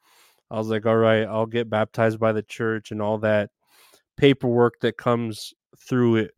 [0.51, 3.51] I was like, "All right, I'll get baptized by the church and all that
[4.17, 6.35] paperwork that comes through it."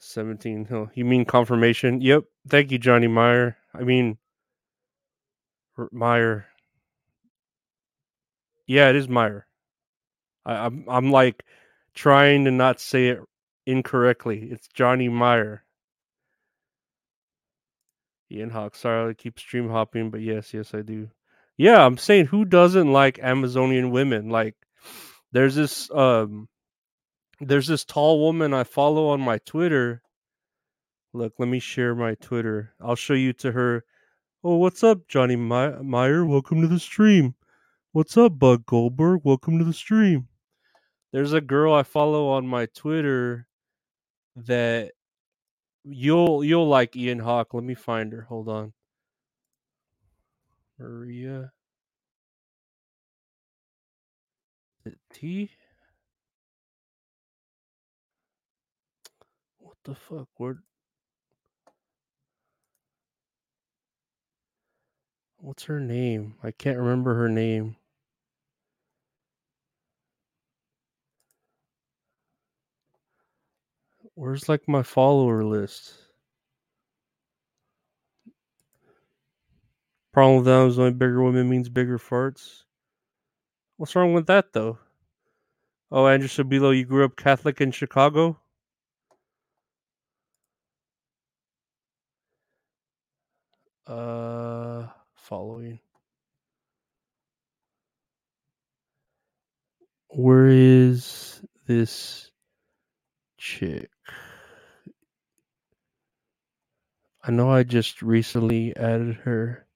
[0.00, 0.66] Seventeen.
[0.70, 2.00] Oh, you mean confirmation?
[2.00, 2.24] Yep.
[2.48, 3.56] Thank you, Johnny Meyer.
[3.74, 4.18] I mean
[5.92, 6.46] Meyer.
[8.66, 9.46] Yeah, it is Meyer.
[10.44, 11.44] I, I'm I'm like
[11.94, 13.20] trying to not say it
[13.66, 14.48] incorrectly.
[14.50, 15.64] It's Johnny Meyer.
[18.30, 18.76] Ian Hawk.
[18.76, 21.08] Sorry, I keep stream hopping, but yes, yes, I do.
[21.56, 24.30] Yeah, I'm saying who doesn't like Amazonian women?
[24.30, 24.54] Like,
[25.32, 26.48] there's this um,
[27.40, 30.02] there's this tall woman I follow on my Twitter.
[31.12, 32.74] Look, let me share my Twitter.
[32.80, 33.84] I'll show you to her.
[34.50, 36.24] Oh, what's up, Johnny My- Meyer?
[36.24, 37.34] Welcome to the stream.
[37.92, 39.20] What's up, Bud Goldberg?
[39.22, 40.26] Welcome to the stream.
[41.12, 43.46] There's a girl I follow on my Twitter
[44.36, 44.92] that
[45.84, 47.52] you'll you'll like Ian Hawk.
[47.52, 48.22] Let me find her.
[48.22, 48.72] Hold on.
[50.78, 51.52] Maria
[55.12, 55.50] T?
[59.58, 60.28] What the fuck?
[60.38, 60.62] Where
[65.40, 66.34] What's her name?
[66.42, 67.76] I can't remember her name.
[74.14, 75.94] Where's like my follower list?
[80.12, 82.64] Problem with them is only bigger women means bigger farts.
[83.76, 84.78] What's wrong with that though?
[85.90, 88.38] Oh, Andrew Sabilo, you grew up Catholic in Chicago?
[93.86, 94.88] Uh,
[95.28, 95.78] following.
[100.08, 102.30] Where is this
[103.38, 103.90] chick?
[107.22, 109.66] I know I just recently added her.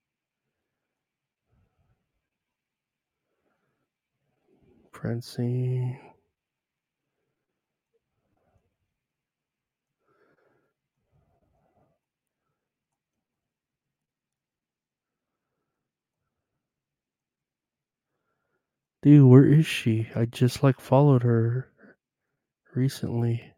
[4.93, 5.99] Francine.
[19.03, 20.09] Dude, where is she?
[20.15, 21.69] I just like followed her
[22.75, 23.53] recently.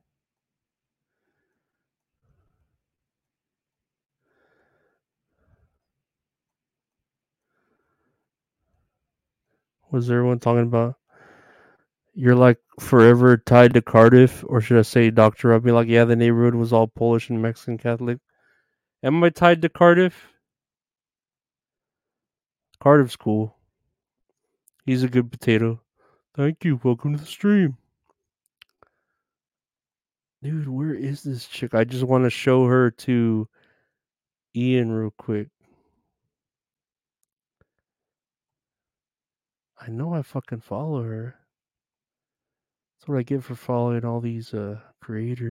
[9.90, 10.97] Was everyone talking about
[12.14, 15.55] you're like forever tied to Cardiff, or should I say Doctor?
[15.55, 18.18] I'd be like, yeah, the neighborhood was all Polish and Mexican Catholic.
[19.03, 20.28] Am I tied to Cardiff?
[22.80, 23.53] Cardiff's cool.
[24.85, 25.80] He's a good potato.
[26.37, 26.78] Thank you.
[26.82, 27.78] Welcome to the stream.
[30.43, 31.74] Dude, where is this chick?
[31.74, 33.49] I just want to show her to
[34.55, 35.49] Ian real quick.
[39.80, 41.37] I know I fucking follow her.
[42.99, 45.51] That's what I get for following all these uh creators.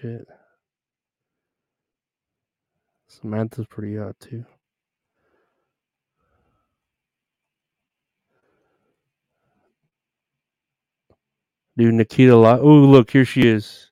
[0.00, 0.26] Shit.
[3.08, 4.44] Samantha's pretty hot too.
[11.76, 13.90] Dude, Nikita Oh look, here she is.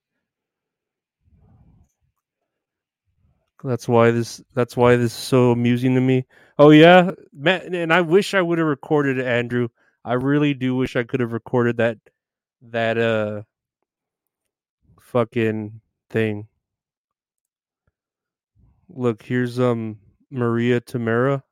[3.63, 6.25] That's why this that's why this is so amusing to me.
[6.59, 7.11] Oh yeah?
[7.45, 9.69] And I wish I would have recorded it, Andrew.
[10.05, 11.99] I really do wish I could have recorded that
[12.63, 13.43] that uh
[15.01, 15.81] fucking
[16.11, 16.49] thing.
[18.89, 19.99] Look, here's um
[20.31, 21.43] Maria Tamara.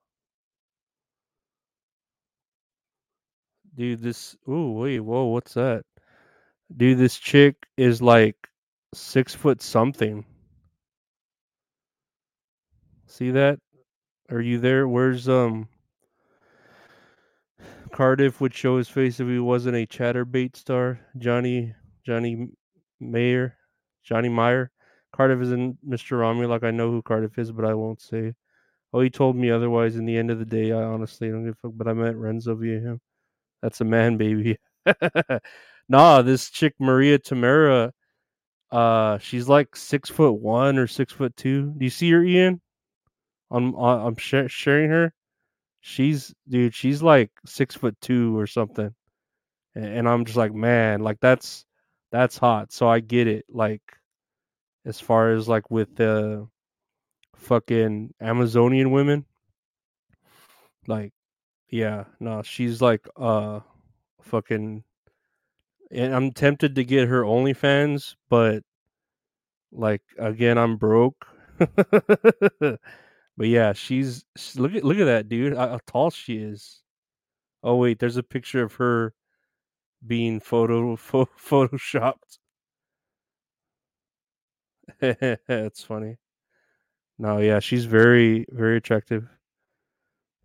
[3.75, 5.85] Dude, this ooh wait, whoa, what's that?
[6.75, 8.37] Dude, this chick is like
[8.95, 10.25] six foot something.
[13.07, 13.59] See that?
[14.31, 14.89] Are you there?
[14.89, 15.69] Where's um
[17.93, 21.01] Cardiff would show his face if he wasn't a Chaturbate star?
[21.19, 22.49] Johnny Johnny
[23.01, 23.57] Meyer.
[24.07, 24.71] Johnny Meyer.
[25.13, 26.21] Cardiff isn't Mr.
[26.21, 28.35] Romney, like I know who Cardiff is, but I won't say.
[28.93, 29.97] Oh, he told me otherwise.
[29.97, 31.73] In the end of the day, I honestly don't give a fuck.
[31.75, 33.01] But I met Renzo via him.
[33.63, 34.59] That's a man, baby.
[35.89, 37.93] nah, this chick Maria Tamara,
[38.71, 41.75] uh, she's like six foot one or six foot two.
[41.77, 42.61] Do you see her, Ian?
[43.51, 45.13] I'm I'm sh- sharing her.
[45.81, 46.75] She's dude.
[46.75, 48.95] She's like six foot two or something,
[49.75, 51.65] and, and I'm just like, man, like that's
[52.11, 52.73] that's hot.
[52.73, 53.45] So I get it.
[53.49, 53.83] Like
[54.85, 56.49] as far as like with the
[57.35, 59.25] fucking Amazonian women.
[60.87, 61.13] Like,
[61.69, 63.61] yeah, no, she's like uh
[64.23, 64.85] fucking
[65.91, 68.63] and I'm tempted to get her OnlyFans, but
[69.73, 71.27] like again, I'm broke.
[71.59, 72.79] but
[73.39, 74.25] yeah, she's
[74.57, 76.83] look at look at that dude, how tall she is.
[77.63, 79.15] Oh wait, there's a picture of her
[80.07, 82.39] being photo pho- photoshopped.
[85.01, 86.17] it's funny.
[87.19, 89.29] No, yeah, she's very very attractive.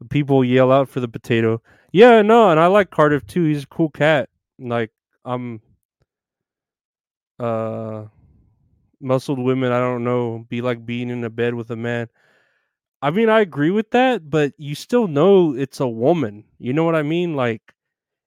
[0.09, 1.61] People yell out for the potato.
[1.91, 3.43] Yeah, no, and I like Cardiff too.
[3.43, 4.29] He's a cool cat.
[4.59, 4.91] Like
[5.25, 5.61] um
[7.39, 8.05] uh
[9.01, 12.09] muscled women, I don't know, be like being in a bed with a man.
[13.01, 16.45] I mean, I agree with that, but you still know it's a woman.
[16.59, 17.35] You know what I mean?
[17.35, 17.61] Like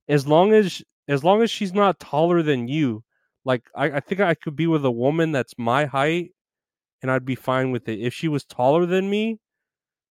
[0.08, 3.04] as long as as long as she's not taller than you,
[3.44, 6.32] like I, I think I could be with a woman that's my height
[7.02, 8.00] and I'd be fine with it.
[8.00, 9.38] If she was taller than me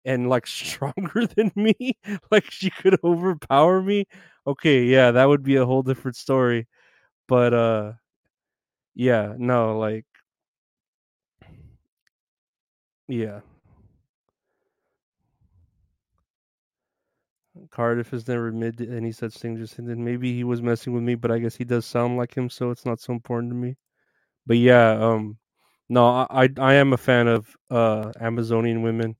[0.05, 1.97] and like stronger than me,
[2.31, 4.05] like she could overpower me,
[4.47, 6.67] okay, yeah, that would be a whole different story.
[7.27, 7.93] But uh
[8.95, 10.05] yeah, no, like
[13.07, 13.41] yeah.
[17.71, 19.57] Cardiff has never admitted any such thing.
[19.57, 22.33] Just then maybe he was messing with me, but I guess he does sound like
[22.35, 23.75] him, so it's not so important to me.
[24.45, 25.37] But yeah, um,
[25.89, 29.15] no, I I am a fan of uh Amazonian women,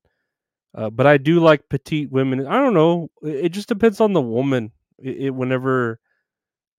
[0.76, 2.48] uh, but I do like petite women.
[2.48, 3.10] I don't know.
[3.24, 4.72] It, it just depends on the woman.
[5.00, 6.00] It, it whenever,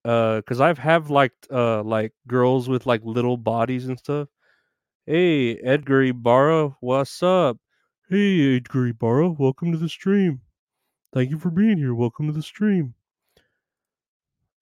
[0.05, 4.28] uh, because I've have liked uh like girls with like little bodies and stuff.
[5.07, 7.59] Hey, Edgar Ibarra, what's up?
[8.09, 10.40] Hey, Edgar Ibarra, welcome to the stream.
[11.12, 11.94] Thank you for being here.
[11.94, 12.94] Welcome to the stream.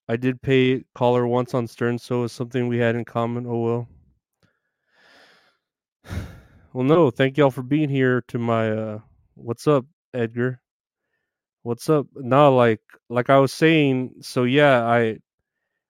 [0.09, 3.47] I did pay caller once on Stern, so it's something we had in common.
[3.47, 3.89] Oh well.
[6.73, 9.01] Well, no, thank y'all for being here to my uh
[9.35, 10.61] what's up, Edgar?
[11.63, 12.07] What's up?
[12.15, 15.19] No, like like I was saying, so yeah, I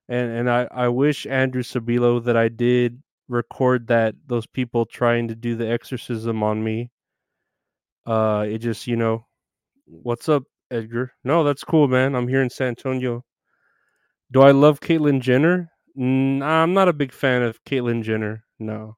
[0.09, 5.29] and and I I wish Andrew Sabilo that I did record that those people trying
[5.29, 6.91] to do the exorcism on me.
[8.07, 9.27] Uh it just, you know,
[9.91, 11.13] what's up, Edgar?
[11.25, 12.15] No, that's cool, man.
[12.15, 13.25] I'm here in San Antonio.
[14.33, 15.71] Do I love Caitlyn Jenner?
[15.97, 18.45] Nah, I'm not a big fan of Caitlyn Jenner.
[18.59, 18.97] No.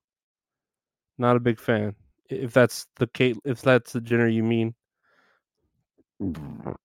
[1.19, 1.95] Not a big fan.
[2.29, 4.75] If that's the Kate if that's the Jenner you mean.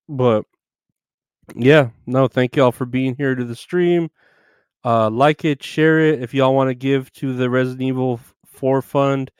[0.10, 0.46] But
[1.56, 4.10] yeah, no, thank y'all for being here to the stream.
[4.84, 6.22] Uh like it, share it.
[6.22, 9.32] If y'all want to give to the Resident Evil 4 fund,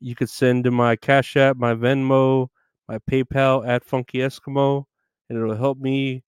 [0.00, 2.48] you could send to my Cash App, my Venmo,
[2.92, 4.84] my PayPal at Funky Eskimo,
[5.28, 6.22] and it'll help me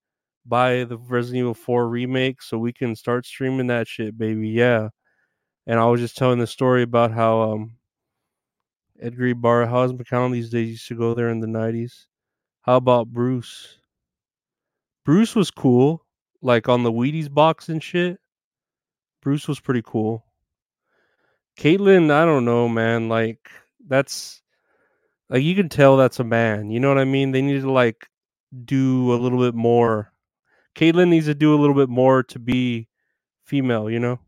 [0.46, 4.48] buy the Resident Evil 4 remake so we can start streaming that shit, baby.
[4.48, 4.88] Yeah.
[5.66, 7.76] And I was just telling the story about how um
[8.98, 10.70] Edgar Ibarra, how's McCown these days?
[10.70, 12.06] Used to go there in the nineties.
[12.62, 13.78] How about Bruce?
[15.04, 16.06] Bruce was cool,
[16.40, 18.18] like on the Wheaties box and shit.
[19.20, 20.24] Bruce was pretty cool.
[21.58, 23.10] Caitlyn, I don't know, man.
[23.10, 23.50] Like
[23.86, 24.40] that's
[25.30, 26.70] like you can tell that's a man.
[26.70, 27.32] You know what I mean?
[27.32, 28.08] They need to like
[28.64, 30.12] do a little bit more.
[30.74, 32.88] Caitlyn needs to do a little bit more to be
[33.44, 33.90] female.
[33.90, 34.20] You know.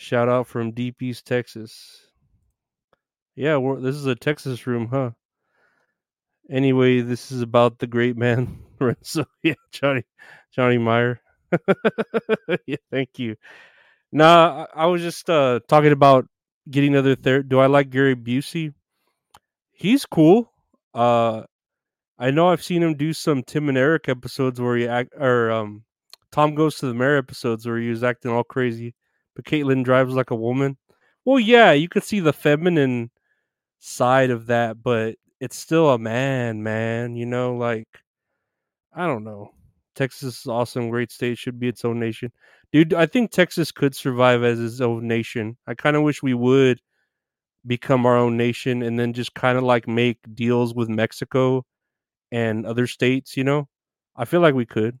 [0.00, 2.06] Shout out from Deep East Texas.
[3.36, 5.10] Yeah, this is a Texas room, huh?
[6.50, 9.26] Anyway, this is about the great man Renzo.
[9.42, 10.04] Yeah, Johnny
[10.54, 11.20] Johnny Meyer.
[12.66, 13.36] yeah, thank you.
[14.10, 16.26] Nah, I, was just uh talking about
[16.70, 18.72] getting other ther- do I like Gary Busey?
[19.80, 20.52] He's cool.
[20.92, 21.44] Uh
[22.18, 25.50] I know I've seen him do some Tim and Eric episodes where he act or
[25.50, 25.84] um
[26.32, 28.94] Tom goes to the mayor episodes where he was acting all crazy.
[29.34, 30.76] But Caitlyn drives like a woman.
[31.24, 33.10] Well, yeah, you could see the feminine
[33.80, 37.16] side of that, but it's still a man, man.
[37.16, 37.88] You know, like
[38.94, 39.50] I don't know.
[39.96, 42.32] Texas is awesome, great state, should be its own nation.
[42.72, 45.56] Dude, I think Texas could survive as its own nation.
[45.66, 46.80] I kind of wish we would
[47.66, 51.64] become our own nation and then just kind of like make deals with Mexico
[52.32, 53.68] and other states, you know?
[54.16, 54.98] I feel like we could.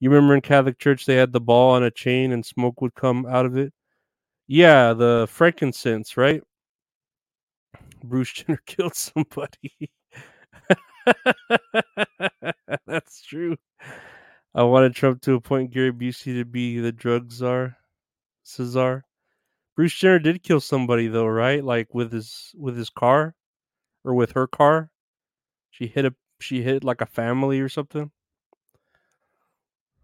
[0.00, 2.94] You remember in Catholic Church they had the ball on a chain and smoke would
[2.94, 3.72] come out of it?
[4.46, 6.42] Yeah, the frankincense, right?
[8.02, 9.90] Bruce Jenner killed somebody.
[12.86, 13.56] That's true.
[14.54, 17.76] I wanted Trump to appoint Gary Busey to be the drug czar,
[18.42, 19.04] Cesar.
[19.80, 21.64] Bruce Jenner did kill somebody though, right?
[21.64, 23.34] Like with his with his car,
[24.04, 24.90] or with her car.
[25.70, 28.10] She hit a she hit like a family or something.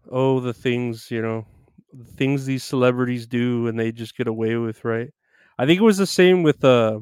[0.09, 1.45] Oh, the things you know,
[1.93, 5.11] the things these celebrities do and they just get away with, right?
[5.59, 7.01] I think it was the same with uh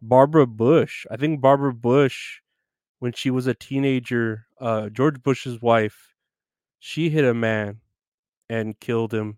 [0.00, 1.04] Barbara Bush.
[1.10, 2.40] I think Barbara Bush,
[3.00, 6.14] when she was a teenager, uh, George Bush's wife,
[6.78, 7.82] she hit a man
[8.48, 9.36] and killed him,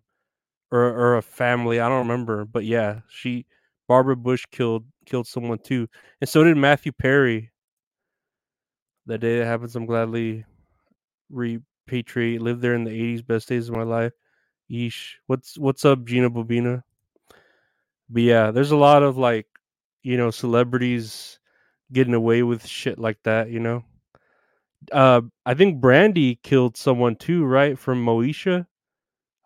[0.72, 1.80] or or a family.
[1.80, 3.46] I don't remember, but yeah, she
[3.88, 5.88] Barbara Bush killed killed someone too,
[6.20, 7.52] and so did Matthew Perry.
[9.06, 10.44] That day that happens, I'm gladly
[11.32, 12.40] repatriate.
[12.40, 14.12] Lived there in the '80s, best days of my life.
[14.70, 15.14] Yeesh.
[15.26, 16.82] What's what's up, Gina Bobina?
[18.08, 19.46] But yeah, there's a lot of like
[20.02, 21.38] you know, celebrities
[21.92, 23.84] getting away with shit like that, you know.
[24.90, 27.78] Uh I think Brandy killed someone too, right?
[27.78, 28.66] From Moesha.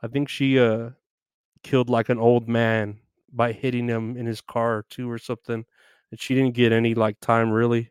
[0.02, 0.90] I think she uh
[1.66, 2.98] killed like an old man
[3.32, 5.64] by hitting him in his car too or something.
[6.10, 7.90] And she didn't get any like time really.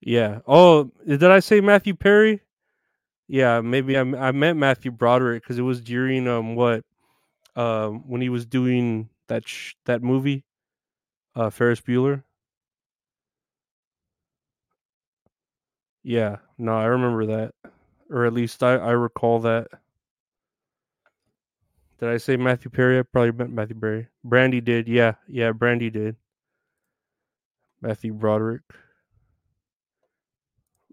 [0.00, 0.40] Yeah.
[0.46, 2.40] Oh, did I say Matthew Perry?
[3.28, 6.84] Yeah, maybe I, I meant Matthew Broderick because it was during um what
[7.56, 10.44] um, when he was doing that sh- that movie,
[11.36, 12.24] uh, Ferris Bueller.
[16.02, 17.54] Yeah, no, I remember that,
[18.10, 19.68] or at least I I recall that.
[21.98, 22.98] Did I say Matthew Perry?
[22.98, 24.08] I probably meant Matthew Perry.
[24.22, 26.16] Brandy did, yeah, yeah, Brandy did.
[27.80, 28.62] Matthew Broderick.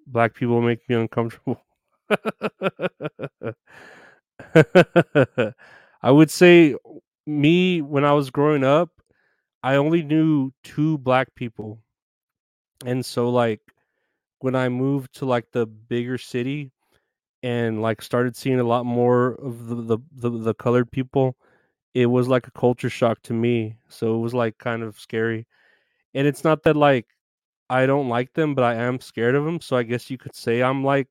[0.07, 1.61] Black people make me uncomfortable.
[6.01, 6.75] I would say
[7.25, 8.89] me when I was growing up,
[9.61, 11.79] I only knew two black people.
[12.85, 13.61] And so like
[14.39, 16.71] when I moved to like the bigger city
[17.43, 21.37] and like started seeing a lot more of the the, the, the colored people,
[21.95, 23.77] it was like a culture shock to me.
[23.89, 25.47] So it was like kind of scary.
[26.15, 27.07] And it's not that like
[27.69, 29.61] I don't like them, but I am scared of them.
[29.61, 31.09] So I guess you could say I'm like,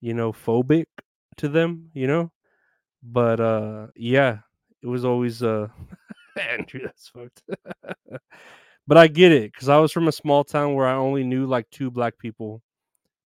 [0.00, 0.86] you know, phobic
[1.38, 2.32] to them, you know?
[3.02, 4.38] But uh yeah,
[4.82, 5.68] it was always uh
[6.50, 7.42] Andrew, that's fucked.
[8.86, 11.46] but I get it because I was from a small town where I only knew
[11.46, 12.62] like two black people,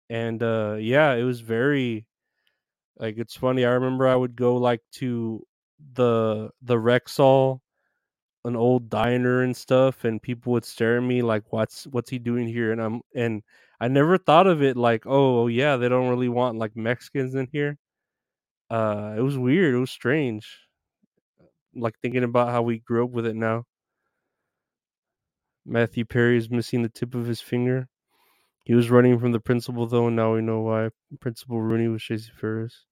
[0.10, 2.06] and uh yeah, it was very
[3.00, 3.66] like it's funny.
[3.66, 5.44] I remember I would go like to
[5.96, 7.62] the the Rexall,
[8.46, 12.20] an old diner and stuff, and people would stare at me like, "What's what's he
[12.20, 13.44] doing here?" And I'm and
[13.82, 17.48] I never thought of it like, "Oh yeah, they don't really want like Mexicans in
[17.52, 17.78] here."
[18.70, 19.76] Uh, it was weird.
[19.76, 20.48] It was strange.
[21.76, 23.66] Like thinking about how we grew up with it now.
[25.66, 27.90] Matthew Perry is missing the tip of his finger.
[28.66, 30.90] He was running from the principal though, and now we know why.
[31.20, 32.86] Principal Rooney was Shazy Ferris.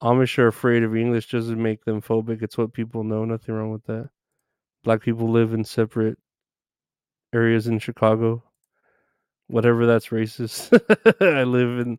[0.00, 2.42] Amish are afraid of English doesn't make them phobic.
[2.42, 3.24] It's what people know.
[3.24, 4.10] Nothing wrong with that.
[4.84, 6.18] Black people live in separate
[7.32, 8.44] areas in Chicago.
[9.48, 10.72] Whatever that's racist.
[11.20, 11.98] I live in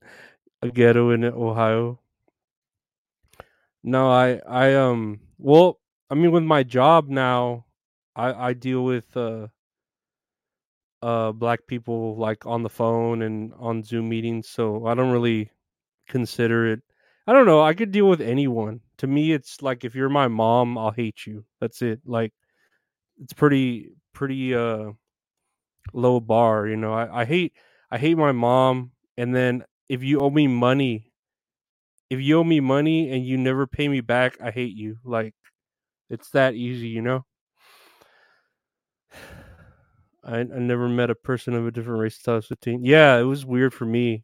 [0.62, 2.00] a ghetto in Ohio.
[3.84, 7.66] No, I I um well, I mean with my job now,
[8.16, 9.48] I I deal with uh
[11.06, 15.52] uh black people like on the phone and on Zoom meetings, so I don't really
[16.10, 16.82] consider it.
[17.28, 18.82] I don't know, I could deal with anyone.
[19.00, 21.46] To me it's like if you're my mom, I'll hate you.
[21.62, 22.02] That's it.
[22.06, 22.34] Like
[23.22, 24.92] it's pretty pretty uh
[25.94, 26.94] low bar, you know.
[26.94, 27.54] I, I hate
[27.92, 31.12] I hate my mom and then if you owe me money
[32.10, 34.98] if you owe me money and you never pay me back, I hate you.
[35.04, 35.34] Like
[36.10, 37.26] it's that easy, you know.
[40.26, 42.84] I, I never met a person of a different race until I was 15.
[42.84, 44.24] Yeah, it was weird for me.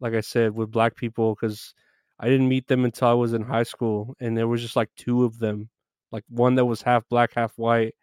[0.00, 1.74] Like I said, with black people, because
[2.20, 4.90] I didn't meet them until I was in high school, and there was just like
[4.96, 5.70] two of them,
[6.12, 7.94] like one that was half black, half white,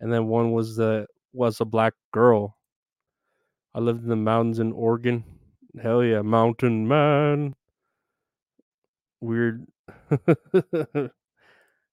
[0.00, 2.56] and then one was the was a black girl.
[3.74, 5.24] I lived in the mountains in Oregon.
[5.80, 7.54] Hell yeah, mountain man.
[9.20, 9.66] Weird.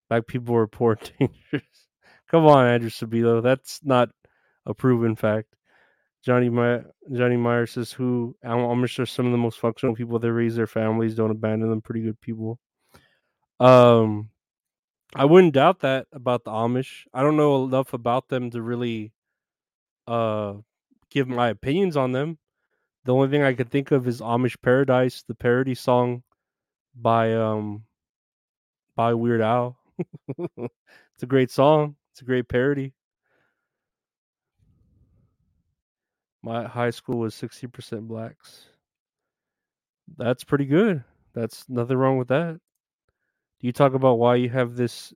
[0.09, 1.87] black people were poor dangerous.
[2.29, 3.41] Come on, Andrew Sabilo.
[3.41, 4.09] That's not
[4.67, 5.55] a proven fact.
[6.23, 10.19] Johnny My- Johnny Meyer says, "Who Amish are some of the most functional people.
[10.19, 11.81] They raise their families, don't abandon them.
[11.81, 12.59] Pretty good people."
[13.59, 14.29] Um,
[15.15, 17.07] I wouldn't doubt that about the Amish.
[17.13, 19.13] I don't know enough about them to really
[20.07, 20.55] uh
[21.09, 22.37] give my opinions on them.
[23.05, 26.23] The only thing I could think of is Amish Paradise, the parody song
[26.95, 27.83] by um
[28.95, 29.77] by Weird Al.
[30.37, 31.95] it's a great song.
[32.11, 32.93] It's a great parody.
[36.47, 38.69] My high school was 60% blacks.
[40.17, 41.03] That's pretty good.
[41.33, 42.59] That's nothing wrong with that.
[43.59, 45.13] Do you talk about why you have this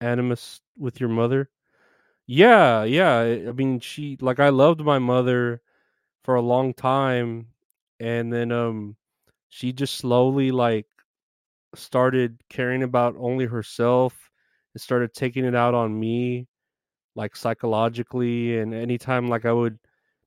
[0.00, 1.50] animus with your mother?
[2.26, 3.20] Yeah, yeah.
[3.48, 5.62] I mean, she like I loved my mother
[6.24, 7.48] for a long time
[8.00, 8.96] and then um
[9.50, 10.86] she just slowly like
[11.74, 14.30] started caring about only herself
[14.74, 16.48] and started taking it out on me
[17.16, 19.79] like psychologically and anytime like I would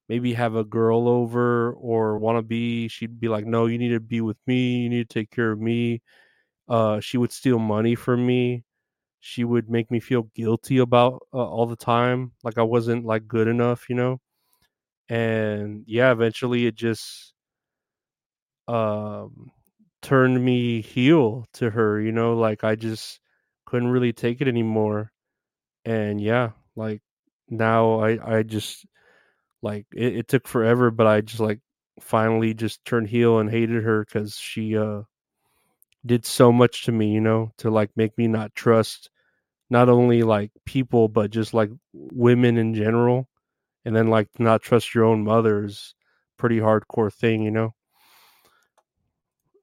[0.10, 3.90] maybe have a girl over or want to be she'd be like no you need
[3.90, 6.02] to be with me you need to take care of me.
[6.70, 8.64] Uh she would steal money from me.
[9.22, 13.28] She would make me feel guilty about uh, all the time like I wasn't like
[13.28, 14.22] good enough you know?
[15.10, 17.34] And yeah eventually it just
[18.68, 19.52] um
[20.02, 22.36] turned me heel to her you know?
[22.36, 23.20] Like I just
[23.66, 25.12] couldn't really take it anymore.
[25.86, 27.02] And yeah like
[27.50, 28.86] now I I just
[29.64, 31.60] like it, it took forever but I just like
[32.00, 35.04] finally just turned heel and hated her because she uh
[36.06, 39.10] did so much to me you know to like make me not trust
[39.70, 43.28] not only like people but just like women in general
[43.86, 45.96] and then like not trust your own mother is
[46.38, 47.74] pretty hardcore thing you know?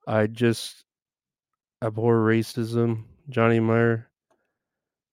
[0.06, 0.84] I just
[1.82, 4.09] abhor racism johnny meyer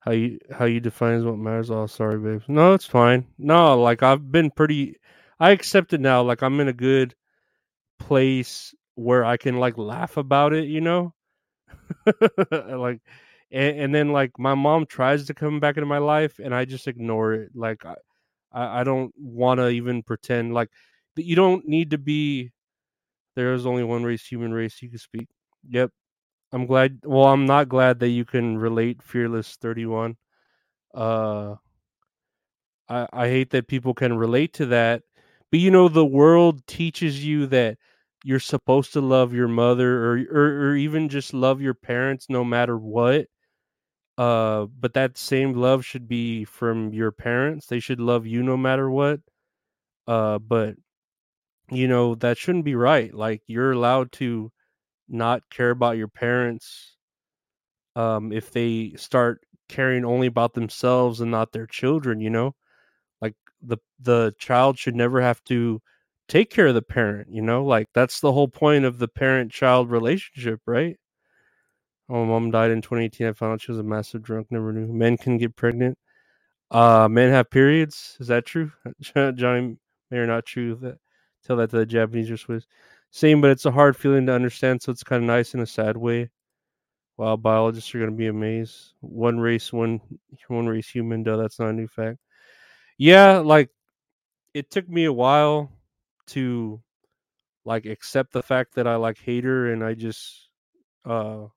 [0.07, 4.03] how you how you define what matters oh sorry babe no it's fine no like
[4.03, 4.95] i've been pretty
[5.39, 7.15] i accept it now like i'm in a good
[7.99, 11.13] place where i can like laugh about it you know
[12.69, 13.01] like
[13.51, 16.65] and, and then like my mom tries to come back into my life and i
[16.65, 17.95] just ignore it like i
[18.53, 20.69] i, I don't want to even pretend like
[21.17, 22.51] you don't need to be.
[23.35, 24.81] There is only one race, human race.
[24.81, 25.27] You can speak.
[25.69, 25.91] Yep.
[26.57, 27.01] I'm glad.
[27.05, 30.17] Well, I'm not glad that you can relate fearless 31.
[30.93, 31.55] Uh,
[32.89, 35.03] I I hate that people can relate to that,
[35.51, 37.77] but you know the world teaches you that
[38.23, 42.43] you're supposed to love your mother or or, or even just love your parents no
[42.43, 43.27] matter what.
[44.17, 47.67] Uh, but that same love should be from your parents.
[47.67, 49.21] They should love you no matter what.
[50.07, 50.75] Uh, but
[51.71, 53.13] you know that shouldn't be right.
[53.13, 54.51] Like you're allowed to
[55.09, 56.97] not care about your parents
[57.95, 62.55] um if they start caring only about themselves and not their children, you know?
[63.21, 65.81] Like the the child should never have to
[66.29, 67.65] take care of the parent, you know?
[67.65, 70.97] Like that's the whole point of the parent child relationship, right?
[72.09, 73.27] Oh, mom died in 2018.
[73.27, 74.47] I found out she was a massive drunk.
[74.49, 74.87] Never knew.
[74.91, 75.97] Men can get pregnant.
[76.71, 78.17] Uh, men have periods.
[78.19, 78.71] Is that true?
[79.15, 79.77] Johnny
[80.11, 80.75] Meyer not true.
[80.81, 80.99] That
[81.45, 82.67] tell that to the Japanese or Swiss.
[83.17, 84.81] Same, but it's a hard feeling to understand.
[84.81, 86.29] So it's kind of nice in a sad way.
[87.17, 88.93] Wow, biologists are gonna be amazed.
[89.01, 90.01] One race, one
[90.49, 91.23] one race human.
[91.23, 92.19] Though that's not a new fact.
[92.97, 93.71] Yeah, like
[94.53, 95.71] it took me a while
[96.29, 96.81] to
[97.65, 100.49] like accept the fact that I like hate her, and I just
[101.05, 101.47] uh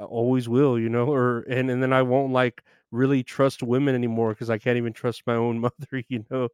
[0.00, 4.30] always will, you know, or and and then I won't like really trust women anymore
[4.30, 6.48] because I can't even trust my own mother, you know.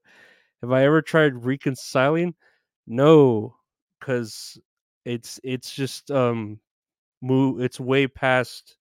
[0.62, 2.34] Have I ever tried reconciling?
[2.86, 3.56] No,
[4.00, 4.58] because
[5.04, 6.58] it's it's just um
[7.22, 8.76] move it's way past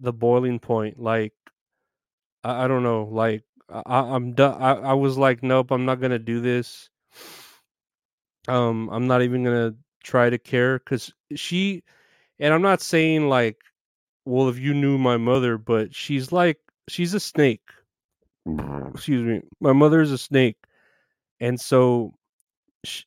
[0.00, 1.00] the boiling point.
[1.00, 1.32] Like
[2.44, 4.60] I, I don't know, like I, I'm done.
[4.62, 6.90] I, I was like, nope, I'm not gonna do this.
[8.48, 9.74] Um, I'm not even gonna
[10.04, 11.82] try to care because she,
[12.38, 13.58] and I'm not saying like
[14.26, 17.62] well, if you knew my mother, but she's like she's a snake.
[18.92, 19.42] Excuse me.
[19.60, 20.56] My mother is a snake.
[21.40, 22.14] And so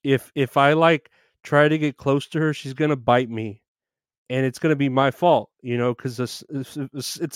[0.03, 1.11] if if I like
[1.43, 3.61] try to get close to her, she's going to bite me.
[4.29, 6.43] And it's going to be my fault, you know, cuz it's,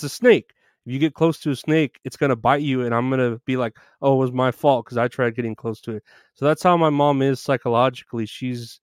[0.04, 0.52] a snake.
[0.86, 3.20] If you get close to a snake, it's going to bite you and I'm going
[3.20, 6.04] to be like, "Oh, it was my fault cuz I tried getting close to it."
[6.34, 8.26] So that's how my mom is psychologically.
[8.26, 8.80] She's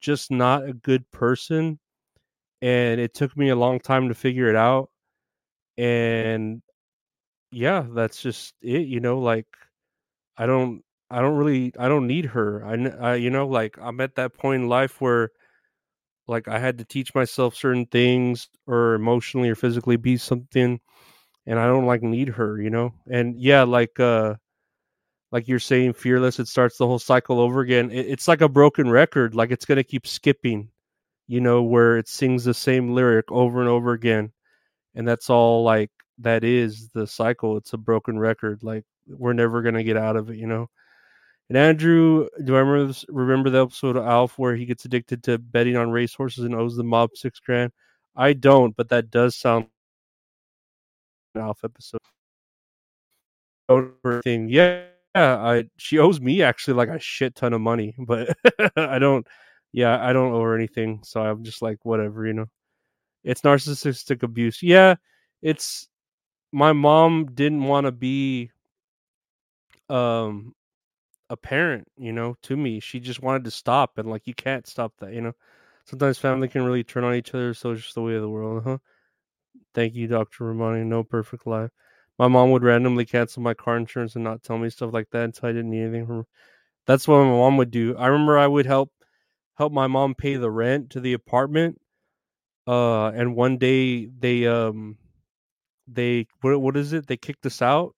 [0.00, 1.78] just not a good person
[2.60, 4.90] and it took me a long time to figure it out
[5.78, 6.62] and
[7.50, 9.46] yeah that's just it you know like
[10.36, 12.74] i don't i don't really i don't need her i,
[13.12, 15.30] I you know like i'm at that point in life where
[16.26, 20.80] like i had to teach myself certain things or emotionally or physically be something
[21.46, 24.34] and i don't like need her you know and yeah like uh
[25.32, 28.48] like you're saying fearless it starts the whole cycle over again it, it's like a
[28.48, 30.68] broken record like it's going to keep skipping
[31.26, 34.32] you know, where it sings the same lyric over and over again.
[34.94, 37.56] And that's all like that is the cycle.
[37.56, 38.62] It's a broken record.
[38.62, 40.68] Like we're never gonna get out of it, you know.
[41.48, 45.38] And Andrew, do I remember remember the episode of Alf where he gets addicted to
[45.38, 47.72] betting on racehorses and owes the mob six grand?
[48.16, 49.66] I don't, but that does sound
[51.34, 52.00] an Alf episode.
[54.22, 54.84] Thing, yeah,
[55.14, 58.36] I she owes me actually like a shit ton of money, but
[58.76, 59.26] I don't
[59.72, 62.46] yeah, I don't owe her anything, so I'm just like whatever, you know.
[63.24, 64.62] It's narcissistic abuse.
[64.62, 64.96] Yeah,
[65.42, 65.88] it's
[66.52, 68.50] my mom didn't want to be
[69.90, 70.54] um
[71.30, 72.80] a parent, you know, to me.
[72.80, 75.32] She just wanted to stop and like you can't stop that, you know.
[75.86, 78.28] Sometimes family can really turn on each other, so it's just the way of the
[78.28, 78.78] world, huh?
[79.74, 80.44] Thank you, Dr.
[80.44, 80.84] Romani.
[80.84, 81.70] No perfect life.
[82.18, 85.24] My mom would randomly cancel my car insurance and not tell me stuff like that
[85.24, 86.26] until I didn't need anything from her.
[86.86, 87.96] That's what my mom would do.
[87.96, 88.92] I remember I would help
[89.56, 91.80] help my mom pay the rent to the apartment.
[92.66, 94.96] Uh, and one day they um
[95.88, 97.06] they what what is it?
[97.06, 97.94] They kicked us out.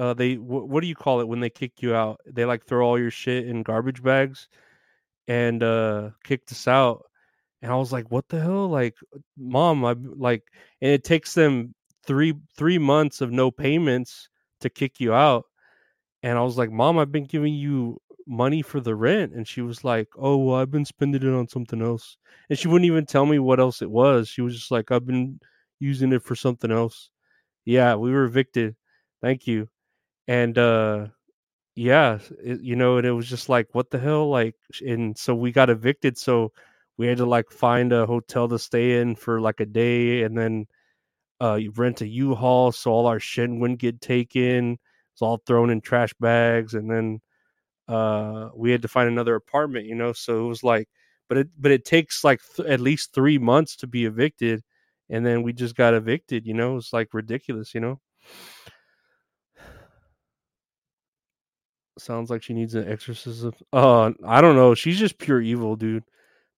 [0.00, 2.22] Uh, they what, do you call it when they kick you out?
[2.26, 4.48] They like throw all your shit in garbage bags,
[5.28, 7.04] and uh kicked us out.
[7.60, 8.68] And I was like, what the hell?
[8.68, 8.96] Like,
[9.36, 10.44] mom, I like,
[10.80, 11.74] and it takes them
[12.06, 14.30] three three months of no payments
[14.60, 15.44] to kick you out.
[16.22, 19.60] And I was like, Mom, I've been giving you money for the rent and she
[19.60, 22.16] was like oh well i've been spending it on something else
[22.48, 25.06] and she wouldn't even tell me what else it was she was just like i've
[25.06, 25.40] been
[25.80, 27.10] using it for something else
[27.64, 28.76] yeah we were evicted
[29.20, 29.68] thank you
[30.30, 31.08] and uh
[31.76, 34.56] yeah it, you know and it was just like what the hell like
[34.86, 36.52] and so we got evicted so
[36.98, 40.38] we had to like find a hotel to stay in for like a day and
[40.38, 40.66] then
[41.40, 44.78] uh rent a u-haul so all our shit wouldn't get taken
[45.12, 47.20] it's all thrown in trash bags and then
[47.88, 50.12] uh, we had to find another apartment, you know.
[50.12, 50.88] So it was like,
[51.28, 54.62] but it but it takes like th- at least three months to be evicted,
[55.10, 56.78] and then we just got evicted, you know.
[56.78, 58.00] It's like ridiculous, you know.
[62.00, 63.52] Sounds like she needs an exorcism.
[63.72, 64.74] Uh, I don't know.
[64.74, 66.04] She's just pure evil, dude.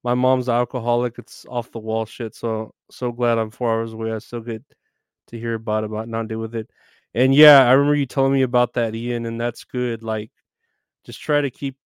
[0.04, 1.18] My mom's alcoholic.
[1.18, 2.34] It's off the wall shit.
[2.34, 4.12] So so glad I'm four hours away.
[4.12, 4.62] I still get
[5.28, 6.70] to hear about about not deal with it.
[7.14, 10.02] And yeah, I remember you telling me about that, Ian, and that's good.
[10.02, 10.30] Like,
[11.04, 11.76] just try to keep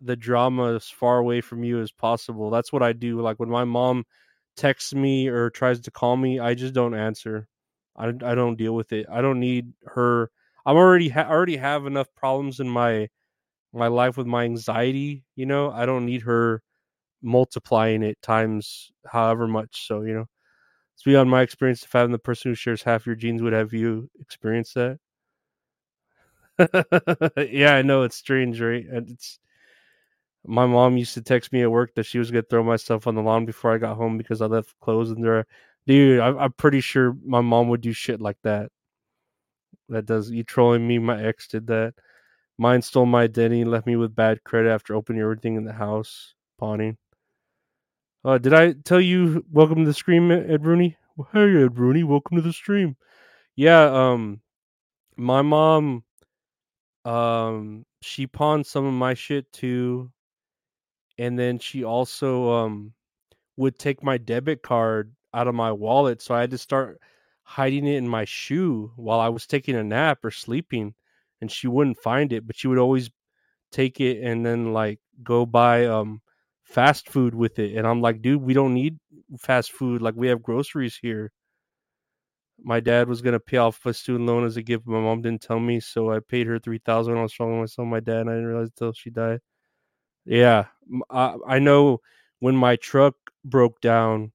[0.00, 2.50] the drama as far away from you as possible.
[2.50, 3.20] That's what I do.
[3.20, 4.04] Like when my mom
[4.56, 7.48] texts me or tries to call me, I just don't answer.
[7.96, 9.06] I, I don't deal with it.
[9.10, 10.30] I don't need her.
[10.66, 13.08] I'm already ha- already have enough problems in my
[13.74, 15.24] my life with my anxiety.
[15.36, 16.62] You know, I don't need her
[17.22, 19.86] multiplying it times however much.
[19.88, 20.26] So you know,
[20.94, 21.84] it's beyond my experience.
[21.84, 24.98] If having the person who shares half your genes would have you experience that.
[27.50, 28.84] yeah, I know it's strange, right?
[28.86, 29.38] And it's
[30.46, 33.14] my mom used to text me at work that she was gonna throw myself on
[33.14, 35.46] the lawn before I got home because I left clothes in there.
[35.86, 38.70] Dude, I'm pretty sure my mom would do shit like that.
[39.88, 40.98] That does you trolling me?
[40.98, 41.94] My ex did that.
[42.58, 45.72] Mine stole my identity and left me with bad credit after opening everything in the
[45.72, 46.96] house, pawning.
[48.24, 50.96] Uh, did I tell you welcome to the stream, Ed Rooney?
[51.32, 52.96] Hey, Ed Rooney, welcome to the stream.
[53.54, 54.40] Yeah, um,
[55.16, 56.02] my mom,
[57.04, 60.10] um, she pawned some of my shit too,
[61.18, 62.92] and then she also um
[63.56, 67.00] would take my debit card out of my wallet, so I had to start
[67.46, 70.94] hiding it in my shoe while I was taking a nap or sleeping,
[71.40, 73.10] and she wouldn't find it, but she would always
[73.72, 76.22] take it and then like go buy um
[76.64, 77.76] fast food with it.
[77.76, 78.98] And I'm like, dude, we don't need
[79.40, 80.02] fast food.
[80.02, 81.32] Like we have groceries here.
[82.62, 84.84] My dad was gonna pay off a student loan as a gift.
[84.86, 87.60] but My mom didn't tell me, so I paid her three thousand I was talking
[87.60, 87.88] myself.
[87.88, 89.40] My dad, and I didn't realize until she died.
[90.26, 90.66] Yeah,
[91.10, 92.00] I, I know
[92.40, 94.32] when my truck broke down,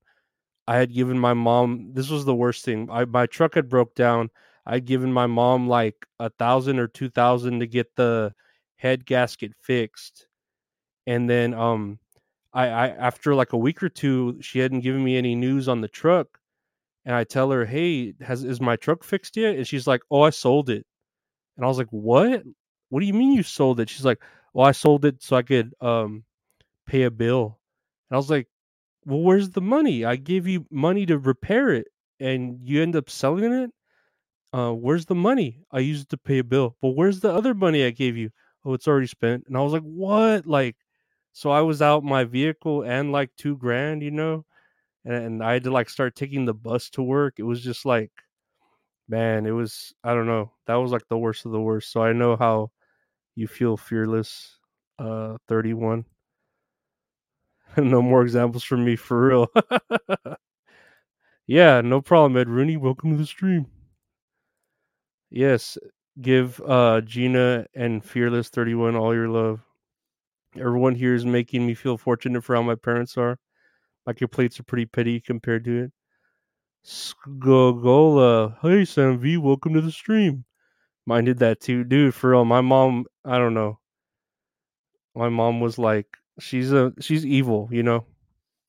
[0.68, 1.92] I had given my mom.
[1.94, 2.90] This was the worst thing.
[2.92, 4.30] I my truck had broke down.
[4.66, 8.34] I'd given my mom like a thousand or two thousand to get the
[8.78, 10.28] head gasket fixed,
[11.08, 12.00] and then um,
[12.54, 15.82] I, I after like a week or two, she hadn't given me any news on
[15.82, 16.40] the truck,
[17.06, 20.22] and I tell her, "Hey, has is my truck fixed yet?" And she's like, "Oh,
[20.24, 20.86] I sold it,"
[21.58, 22.44] and I was like, "What?
[22.90, 24.22] What do you mean you sold it?" She's like,
[24.54, 26.24] "Well, I sold it so I could um
[26.88, 27.60] pay a bill,"
[28.10, 28.48] and I was like,
[29.06, 30.06] "Well, where's the money?
[30.06, 31.88] I gave you money to repair it,
[32.20, 33.72] and you end up selling it."
[34.54, 35.64] uh, where's the money?
[35.72, 36.76] I used to pay a bill.
[36.82, 38.32] But where's the other money I gave you?
[38.66, 39.46] Oh, it's already spent.
[39.48, 40.46] And I was like, what?
[40.48, 40.76] Like,
[41.34, 44.46] so I was out my vehicle and like two grand, you know,
[45.06, 47.36] and, and I had to like start taking the bus to work.
[47.40, 48.12] It was just like,
[49.08, 50.52] man, it was, I don't know.
[50.68, 51.92] That was like the worst of the worst.
[51.92, 52.72] So I know how
[53.36, 54.58] you feel fearless,
[55.00, 56.06] uh, 31.
[57.78, 59.48] no more examples from me for real.
[61.48, 62.78] yeah, no problem, Ed Rooney.
[62.78, 63.68] Welcome to the stream.
[65.30, 65.78] Yes,
[66.22, 69.62] give uh Gina and Fearless 31 all your love.
[70.58, 73.38] Everyone here is making me feel fortunate for how my parents are.
[74.06, 75.92] My complaints are pretty petty compared to it.
[76.86, 78.58] Skogola.
[78.62, 80.44] Hey Sam V, welcome to the stream.
[81.06, 81.86] Mine did that too.
[81.86, 83.80] Dude, for real, my mom, I don't know.
[85.16, 88.06] My mom was like she's a she's evil, you know.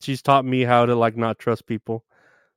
[0.00, 2.04] She's taught me how to like not trust people.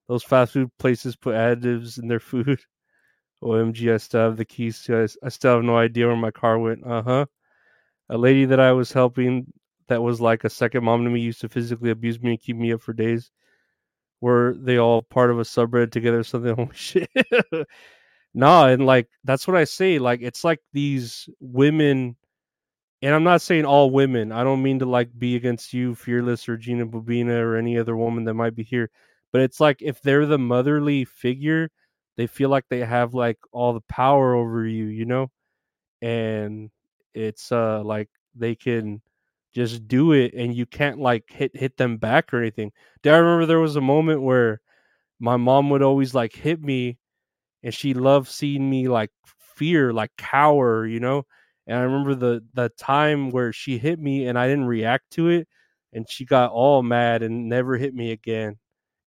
[0.07, 2.59] Those fast food places put additives in their food.
[3.43, 5.07] OMG, I still have the keys to.
[5.23, 6.85] I still have no idea where my car went.
[6.85, 7.25] Uh huh.
[8.09, 9.47] A lady that I was helping
[9.87, 12.55] that was like a second mom to me used to physically abuse me and keep
[12.57, 13.31] me up for days.
[14.21, 16.55] Were they all part of a subreddit together or something?
[16.55, 17.09] Holy shit.
[18.33, 19.99] nah, and like that's what I say.
[19.99, 22.15] Like it's like these women
[23.05, 24.33] and I'm not saying all women.
[24.33, 27.95] I don't mean to like be against you, Fearless or Gina Bobina or any other
[27.95, 28.89] woman that might be here.
[29.31, 31.69] But it's like if they're the motherly figure,
[32.17, 35.31] they feel like they have like all the power over you, you know?
[36.01, 36.71] And
[37.13, 39.01] it's uh like they can
[39.53, 42.71] just do it and you can't like hit hit them back or anything.
[43.03, 44.61] Do I remember there was a moment where
[45.19, 46.97] my mom would always like hit me
[47.63, 49.11] and she loved seeing me like
[49.55, 51.25] fear, like cower, you know?
[51.67, 55.29] And I remember the the time where she hit me and I didn't react to
[55.29, 55.47] it
[55.93, 58.57] and she got all mad and never hit me again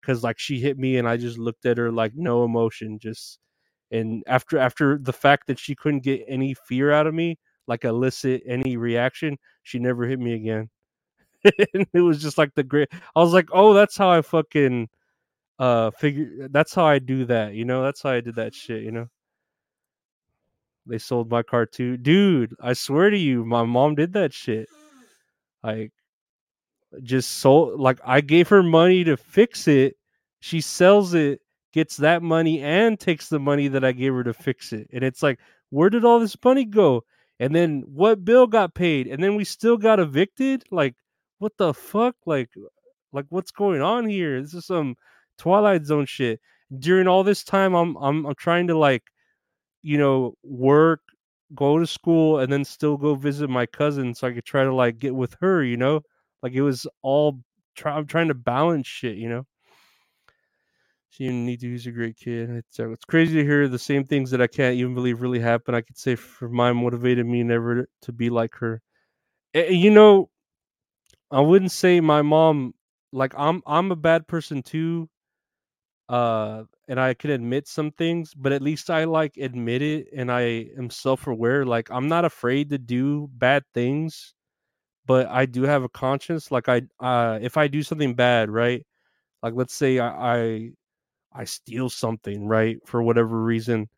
[0.00, 3.38] because like she hit me and I just looked at her like no emotion, just
[3.90, 7.38] and after after the fact that she couldn't get any fear out of me,
[7.68, 10.70] like elicit any reaction, she never hit me again.
[11.44, 12.88] it was just like the great.
[13.16, 14.88] I was like, oh, that's how I fucking
[15.58, 16.48] uh figure.
[16.50, 17.54] That's how I do that.
[17.54, 18.82] You know, that's how I did that shit.
[18.84, 19.08] You know.
[20.88, 22.54] They sold my car too, dude.
[22.60, 24.68] I swear to you, my mom did that shit.
[25.62, 25.92] Like,
[27.02, 27.80] just sold.
[27.80, 29.96] Like, I gave her money to fix it.
[30.40, 31.40] She sells it,
[31.72, 34.88] gets that money, and takes the money that I gave her to fix it.
[34.92, 35.38] And it's like,
[35.70, 37.04] where did all this money go?
[37.40, 39.06] And then what bill got paid?
[39.06, 40.64] And then we still got evicted?
[40.70, 40.94] Like
[41.38, 42.16] what the fuck?
[42.26, 42.50] Like
[43.12, 44.40] like what's going on here?
[44.42, 44.96] This is some
[45.38, 46.40] Twilight Zone shit.
[46.78, 49.04] During all this time I'm I'm I'm trying to like
[49.88, 51.00] you know, work,
[51.54, 54.74] go to school and then still go visit my cousin so I could try to
[54.74, 56.02] like get with her, you know?
[56.42, 57.40] Like it was all
[57.76, 59.46] try I'm trying to balance shit, you know?
[61.10, 61.70] She didn't need to.
[61.70, 62.50] He's a great kid.
[62.50, 65.40] It's, uh, it's crazy to hear the same things that I can't even believe really
[65.40, 65.76] happened.
[65.76, 68.82] I could say for mine motivated me never to be like her.
[69.54, 70.30] Eh, you know,
[71.30, 72.74] I wouldn't say my mom
[73.12, 75.08] like I'm I'm a bad person too.
[76.08, 80.32] Uh and I can admit some things, but at least I like admit it and
[80.32, 81.66] I am self-aware.
[81.66, 84.34] Like I'm not afraid to do bad things,
[85.06, 86.50] but I do have a conscience.
[86.50, 88.84] Like I uh if I do something bad, right?
[89.42, 90.70] Like let's say I, I
[91.32, 92.78] I steal something, right?
[92.86, 93.88] For whatever reason.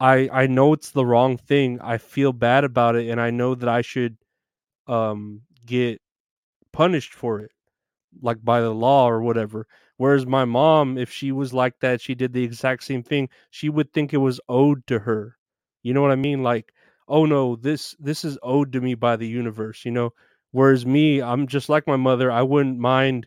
[0.00, 1.80] I I know it's the wrong thing.
[1.82, 4.16] I feel bad about it and I know that I should
[4.88, 6.00] um get
[6.72, 7.50] punished for it
[8.22, 9.66] like by the law or whatever.
[9.98, 13.68] Whereas my mom, if she was like that, she did the exact same thing, she
[13.68, 15.36] would think it was owed to her.
[15.82, 16.42] You know what I mean?
[16.42, 16.72] Like,
[17.08, 20.12] oh no, this this is owed to me by the universe, you know?
[20.52, 23.26] Whereas me, I'm just like my mother, I wouldn't mind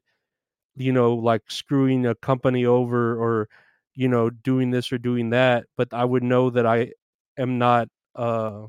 [0.75, 3.49] you know, like screwing a company over or,
[3.95, 6.93] you know, doing this or doing that, but I would know that I
[7.37, 8.67] am not uh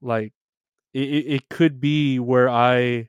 [0.00, 0.32] like
[0.94, 3.08] it, it could be where I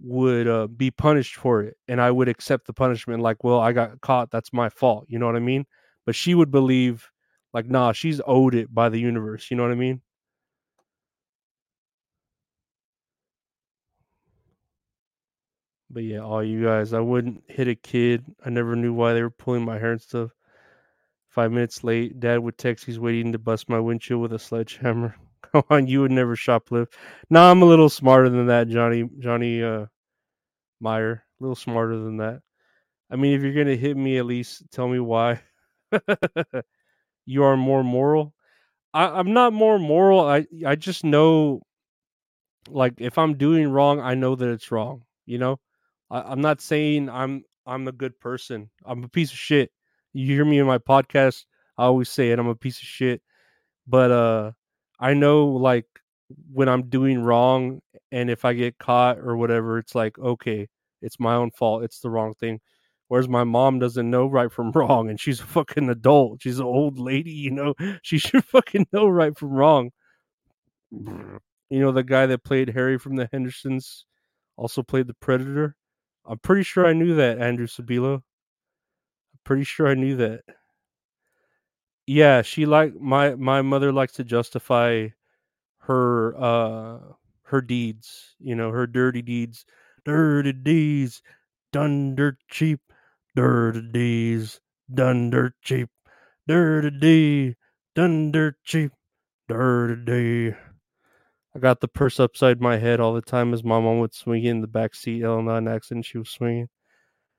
[0.00, 3.72] would uh, be punished for it and I would accept the punishment like, well, I
[3.72, 5.66] got caught, that's my fault, you know what I mean?
[6.06, 7.08] But she would believe
[7.52, 10.02] like, nah, she's owed it by the universe, you know what I mean?
[15.90, 18.24] But yeah, all you guys, I wouldn't hit a kid.
[18.44, 20.30] I never knew why they were pulling my hair and stuff.
[21.28, 25.14] Five minutes late, dad would text he's waiting to bust my windshield with a sledgehammer.
[25.52, 26.92] Come on, you would never shoplift.
[27.30, 29.86] Nah, I'm a little smarter than that, Johnny Johnny uh
[30.80, 31.24] Meyer.
[31.40, 32.40] A little smarter than that.
[33.10, 35.40] I mean, if you're gonna hit me, at least tell me why.
[37.26, 38.34] you are more moral.
[38.92, 40.20] I, I'm not more moral.
[40.20, 41.62] I I just know
[42.68, 45.02] like if I'm doing wrong, I know that it's wrong.
[45.26, 45.60] You know?
[46.10, 48.70] I, I'm not saying I'm I'm a good person.
[48.84, 49.70] I'm a piece of shit.
[50.12, 51.44] You hear me in my podcast,
[51.76, 52.38] I always say it.
[52.38, 53.22] I'm a piece of shit.
[53.86, 54.52] But uh
[54.98, 55.86] I know like
[56.52, 57.80] when I'm doing wrong
[58.12, 60.68] and if I get caught or whatever, it's like, okay,
[61.02, 61.84] it's my own fault.
[61.84, 62.60] It's the wrong thing.
[63.08, 66.42] Whereas my mom doesn't know right from wrong and she's a fucking adult.
[66.42, 67.74] She's an old lady, you know.
[68.02, 69.90] She should fucking know right from wrong.
[70.92, 71.38] Mm.
[71.70, 74.04] You know, the guy that played Harry from the Hendersons
[74.56, 75.76] also played the Predator.
[76.26, 78.14] I'm pretty sure I knew that, Andrew Sabilo.
[78.14, 80.42] I'm pretty sure I knew that.
[82.06, 85.08] Yeah, she like my my mother likes to justify
[85.80, 87.00] her uh
[87.44, 89.66] her deeds, you know, her dirty deeds.
[90.04, 91.22] Dirty deeds
[91.72, 92.80] done dirt cheap.
[93.36, 94.60] Dirty deeds
[94.94, 95.90] done dirt cheap.
[96.48, 97.56] Dirty D
[97.94, 98.92] done dirt cheap.
[99.48, 100.54] Dirty.
[101.54, 104.44] I got the purse upside my head all the time as my mom would swing
[104.44, 105.22] in the back seat.
[105.24, 106.68] Ellen not an accident, she was swinging.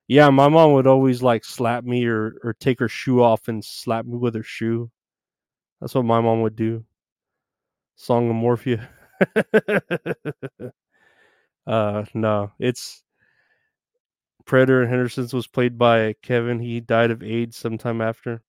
[0.07, 3.63] Yeah, my mom would always like slap me or or take her shoe off and
[3.65, 4.91] slap me with her shoe.
[5.81, 6.85] That's what my mom would do.
[7.95, 8.87] Song of Morphia.
[11.67, 13.03] uh no, it's
[14.45, 16.59] Predator and Henderson's was played by Kevin.
[16.59, 18.41] He died of AIDS sometime after.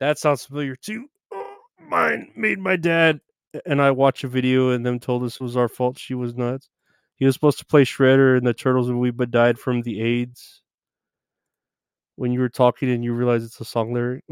[0.00, 1.08] That sounds familiar too.
[1.32, 1.56] Oh,
[1.88, 3.20] mine made my dad
[3.66, 5.98] and I watched a video and them told us it was our fault.
[5.98, 6.68] She was nuts.
[7.16, 10.62] He was supposed to play Shredder in the Turtles movie, but died from the AIDS.
[12.18, 14.24] When you were talking and you realize it's a song lyric.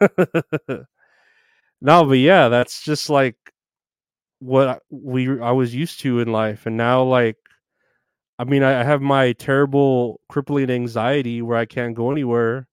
[1.80, 3.36] no, but yeah, that's just like
[4.40, 7.36] what we I was used to in life, and now like,
[8.38, 12.68] I mean, I have my terrible crippling anxiety where I can't go anywhere,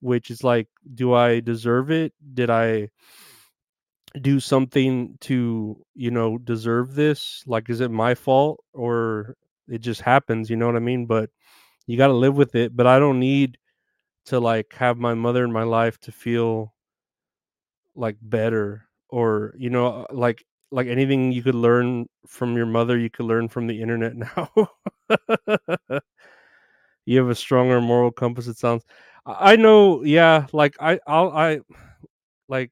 [0.00, 2.12] which is like, do I deserve it?
[2.34, 2.90] Did I?
[4.22, 9.36] do something to you know deserve this like is it my fault or
[9.68, 11.28] it just happens you know what i mean but
[11.86, 13.58] you got to live with it but i don't need
[14.26, 16.74] to like have my mother in my life to feel
[17.94, 22.98] like better or you know uh, like like anything you could learn from your mother
[22.98, 24.50] you could learn from the internet now
[27.04, 28.84] you have a stronger moral compass it sounds
[29.26, 31.60] i know yeah like i i'll i
[32.48, 32.70] like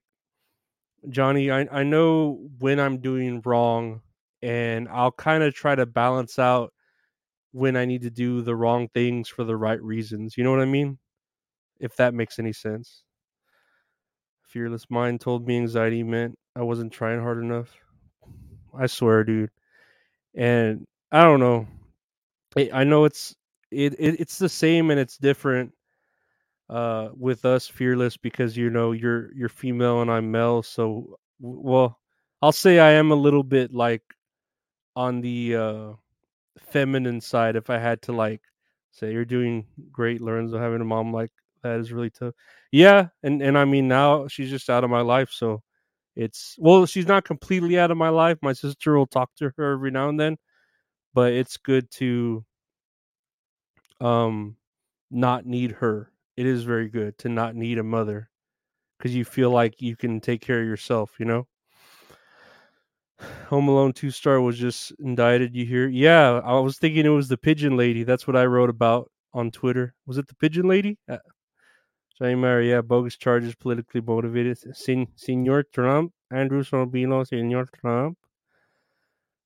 [1.10, 4.00] Johnny, I, I know when I'm doing wrong,
[4.42, 6.72] and I'll kind of try to balance out
[7.52, 10.36] when I need to do the wrong things for the right reasons.
[10.36, 10.98] You know what I mean?
[11.80, 13.02] If that makes any sense.
[14.42, 17.74] Fearless mind told me anxiety meant I wasn't trying hard enough.
[18.78, 19.50] I swear, dude.
[20.34, 21.66] And I don't know.
[22.56, 23.34] I, know it's
[23.70, 25.72] it, it it's the same and it's different
[26.70, 31.98] uh with us fearless because you know you're you're female and I'm male so well
[32.40, 34.02] I'll say I am a little bit like
[34.96, 35.92] on the uh
[36.58, 38.40] feminine side if I had to like
[38.92, 41.32] say you're doing great Lorenzo having a mom like
[41.64, 42.34] that is really tough.
[42.72, 45.62] Yeah, and and I mean now she's just out of my life so
[46.16, 48.38] it's well she's not completely out of my life.
[48.42, 50.38] My sister will talk to her every now and then,
[51.14, 52.44] but it's good to
[54.00, 54.56] um
[55.10, 56.10] not need her.
[56.36, 58.30] It is very good to not need a mother
[58.98, 61.46] because you feel like you can take care of yourself, you know?
[63.48, 65.88] Home Alone 2 star was just indicted, you hear?
[65.88, 68.04] Yeah, I was thinking it was the pigeon lady.
[68.04, 69.94] That's what I wrote about on Twitter.
[70.06, 70.98] Was it the pigeon lady?
[71.08, 71.18] Uh,
[72.18, 74.56] Johnny Meyer, yeah, bogus charges, politically motivated.
[74.76, 78.18] Sen- Senor Trump, Andrew Sabilo, Senor Trump.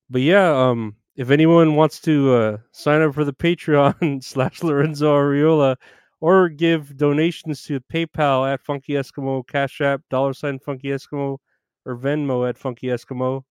[0.09, 5.15] But yeah, um, if anyone wants to uh, sign up for the Patreon slash Lorenzo
[5.15, 5.77] Ariola
[6.21, 11.37] or give donations to PayPal at Funky Eskimo, Cash App, dollar sign Funky Eskimo,
[11.85, 13.43] or Venmo at Funky Eskimo,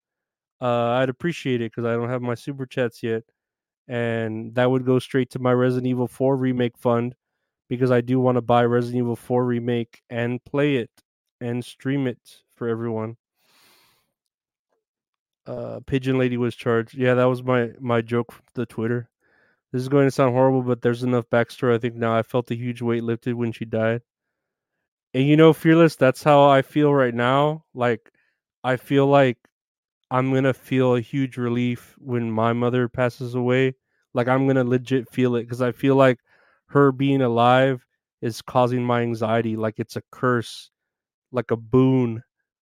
[0.61, 3.23] uh, I'd appreciate it because I don't have my super chats yet.
[3.89, 7.15] And that would go straight to my Resident Evil 4 remake fund
[7.69, 10.91] because I do want to buy Resident Evil 4 remake and play it
[11.41, 12.19] and stream it
[12.55, 13.17] for everyone.
[15.47, 16.95] Uh, Pigeon Lady was charged.
[16.95, 19.09] Yeah, that was my my joke from the Twitter.
[19.73, 21.75] This is going to sound horrible, but there's enough backstory.
[21.75, 24.03] I think now I felt a huge weight lifted when she died.
[25.15, 25.97] And you know, fearless.
[25.97, 27.65] That's how I feel right now.
[27.75, 28.11] Like
[28.63, 29.39] I feel like
[30.11, 33.75] I'm gonna feel a huge relief when my mother passes away.
[34.15, 36.19] Like I'm gonna legit feel it because I feel like
[36.69, 37.85] her being alive
[38.23, 39.57] is causing my anxiety.
[39.57, 40.71] Like it's a curse,
[41.33, 42.23] like a boon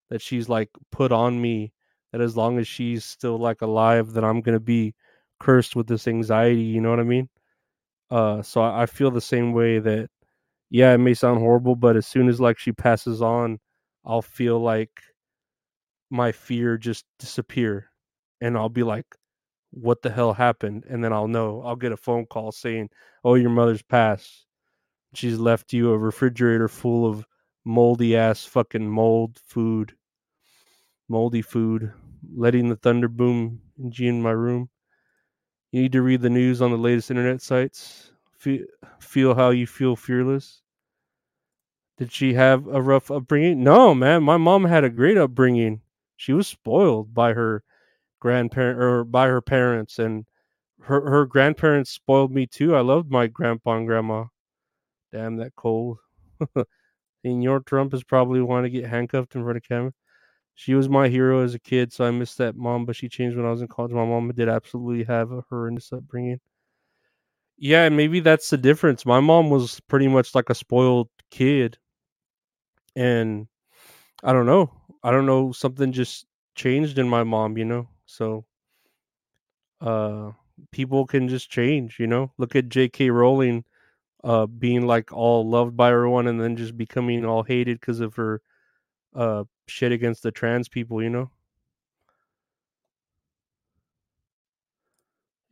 [0.10, 1.74] that she's like put on me.
[2.12, 4.96] That as long as she's still like alive, that I'm gonna be
[5.40, 6.62] cursed with this anxiety.
[6.64, 7.30] You know what I mean?
[8.12, 10.10] Uh, so I, I feel the same way that.
[10.72, 13.60] Yeah, it may sound horrible, but as soon as like she passes on,
[14.04, 15.02] I'll feel like
[16.10, 17.90] my fear just disappear
[18.42, 19.06] and I'll be like,
[19.76, 20.86] what the hell happened?
[20.90, 21.62] And then I'll know.
[21.64, 22.90] I'll get a phone call saying,
[23.24, 24.46] oh, your mother's passed.
[25.14, 27.26] She's left you a refrigerator full of
[27.64, 29.94] moldy ass fucking mold food,
[31.08, 31.94] moldy food,
[32.36, 34.70] letting the thunder boom in my room.
[35.72, 38.12] You need to read the news on the latest internet sites.
[38.38, 38.66] Feel,
[39.00, 40.62] feel how you feel fearless.
[41.98, 43.64] Did she have a rough upbringing?
[43.64, 44.24] No, man.
[44.24, 45.82] My mom had a great upbringing
[46.18, 47.64] she was spoiled by her
[48.20, 50.26] grandparent or by her parents and
[50.82, 52.76] her her grandparents spoiled me too.
[52.76, 54.26] I loved my grandpa and grandma.
[55.12, 56.00] Damn that cold.
[57.26, 59.94] Senor Trump is probably want to get handcuffed in front of camera.
[60.56, 63.36] She was my hero as a kid, so I missed that mom, but she changed
[63.38, 63.92] when I was in college.
[63.92, 66.40] My mom did absolutely have a horrendous upbringing.
[67.58, 69.06] Yeah, maybe that's the difference.
[69.06, 71.78] My mom was pretty much like a spoiled kid.
[72.96, 73.48] And
[74.24, 74.72] I don't know.
[75.04, 76.26] I don't know, something just
[76.56, 77.88] changed in my mom, you know?
[78.16, 78.46] So
[79.82, 80.32] uh
[80.72, 82.32] people can just change, you know?
[82.38, 83.66] Look at JK Rowling
[84.24, 88.16] uh being like all loved by everyone and then just becoming all hated because of
[88.16, 88.42] her
[89.16, 91.30] uh shit against the trans people, you know?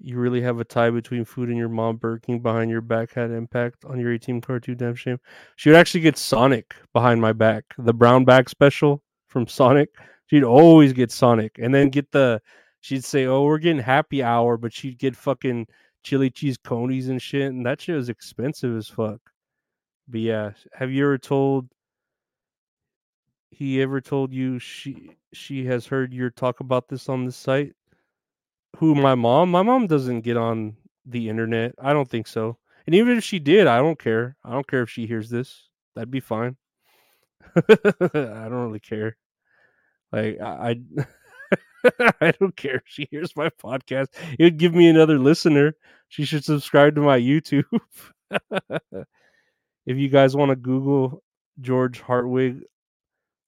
[0.04, 3.32] you really have a tie between food and your mom burking behind your back had
[3.32, 5.18] impact on your 18 card too damn shame.
[5.56, 7.64] She would actually get Sonic behind my back.
[7.78, 9.90] The brown bag special from Sonic.
[10.28, 12.42] She'd always get Sonic and then get the
[12.82, 15.68] she'd say, Oh, we're getting happy hour, but she'd get fucking
[16.04, 19.20] chili cheese coneys and shit, and that shit was expensive as fuck.
[20.08, 21.68] But yeah, have you ever told
[23.50, 27.74] he ever told you she she has heard your talk about this on the site?
[28.78, 29.52] Who my mom?
[29.52, 30.76] My mom doesn't get on
[31.06, 31.76] the internet.
[31.80, 32.58] I don't think so.
[32.86, 34.36] And even if she did, I don't care.
[34.44, 35.70] I don't care if she hears this.
[35.96, 36.58] That'd be fine.
[37.56, 37.62] I
[38.14, 39.16] don't really care.
[40.14, 40.80] Like I,
[42.22, 44.10] I, don't care if she hears my podcast.
[44.38, 45.76] It would give me another listener.
[46.08, 47.64] She should subscribe to my YouTube.
[48.30, 51.24] if you guys want to Google
[51.60, 52.62] George Hartwig,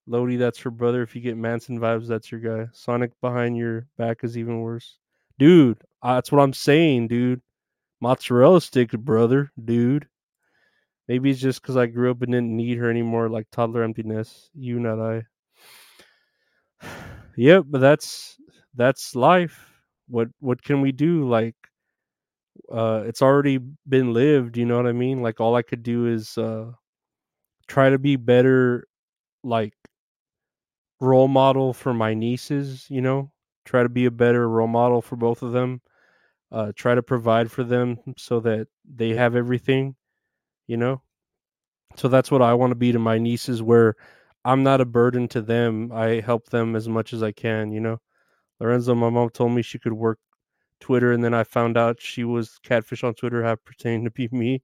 [0.08, 1.04] Lodi, that's her brother.
[1.04, 2.68] If you get Manson vibes, that's your guy.
[2.74, 4.98] Sonic behind your back is even worse,
[5.38, 5.78] dude.
[6.04, 7.42] That's what I'm saying, dude.
[8.02, 10.08] Mozzarella stick, brother, dude.
[11.08, 14.50] Maybe it's just because I grew up and didn't need her anymore, like toddler emptiness.
[14.56, 15.26] You, not I.
[17.38, 18.38] Yep, but that's
[18.76, 19.70] that's life.
[20.08, 21.28] What what can we do?
[21.28, 21.56] Like
[22.72, 25.22] uh it's already been lived, you know what I mean?
[25.22, 26.72] Like all I could do is uh
[27.68, 28.88] try to be better
[29.44, 29.74] like
[31.00, 33.32] role model for my nieces, you know?
[33.66, 35.82] try to be a better role model for both of them.
[36.52, 39.96] Uh, try to provide for them so that they have everything,
[40.68, 41.02] you know.
[41.98, 43.96] So that's what I want to be to my nieces, where
[44.46, 45.92] I'm not a burden to them.
[45.92, 48.00] I help them as much as I can, you know.
[48.60, 50.20] Lorenzo, my mom told me she could work
[50.80, 54.30] Twitter, and then I found out she was catfish on Twitter, have pretending to be
[54.32, 54.62] me.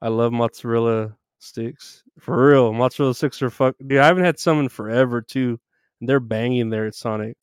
[0.00, 2.72] I love mozzarella sticks for real.
[2.72, 3.76] Mozzarella sticks are fuck.
[3.86, 5.60] Dude, I haven't had some in forever too.
[6.00, 7.36] They're banging there at Sonic.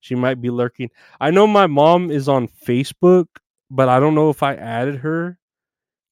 [0.00, 0.90] She might be lurking.
[1.20, 3.26] I know my mom is on Facebook,
[3.70, 5.38] but I don't know if I added her.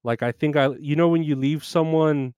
[0.04, 2.34] Like I think I, you know, when you leave someone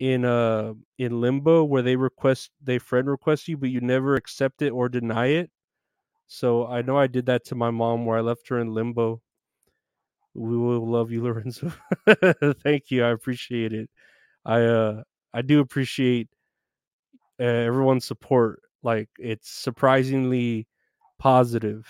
[0.00, 4.62] in uh in limbo where they request they friend request you, but you never accept
[4.62, 5.50] it or deny it.
[6.28, 9.22] So I know I did that to my mom where I left her in limbo.
[10.34, 11.72] We will love you, Lorenzo.
[12.62, 13.04] Thank you.
[13.04, 13.90] I appreciate it.
[14.44, 15.02] I uh
[15.34, 16.28] I do appreciate
[17.40, 18.60] uh, everyone's support.
[18.82, 20.66] Like it's surprisingly
[21.18, 21.86] positive.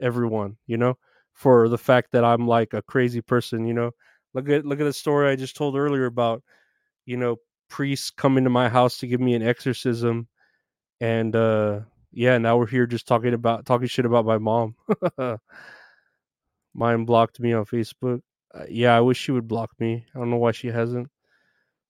[0.00, 0.96] Everyone, you know,
[1.32, 3.66] for the fact that I'm like a crazy person.
[3.66, 3.90] You know,
[4.34, 6.42] look at look at the story I just told earlier about,
[7.06, 7.36] you know,
[7.68, 10.28] priests coming to my house to give me an exorcism,
[11.00, 11.80] and uh
[12.12, 14.74] yeah, now we're here just talking about talking shit about my mom.
[16.74, 18.22] Mine blocked me on Facebook.
[18.54, 20.06] Uh, yeah, I wish she would block me.
[20.14, 21.08] I don't know why she hasn't.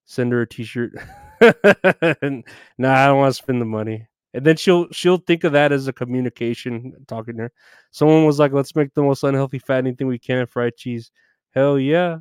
[0.07, 0.93] Send her a T-shirt.
[1.41, 4.09] nah, I don't want to spend the money.
[4.35, 7.53] And then she'll she'll think of that as a communication talking to her.
[7.91, 11.11] Someone was like, "Let's make the most unhealthy fattening thing we can, fried cheese."
[11.53, 12.19] Hell yeah.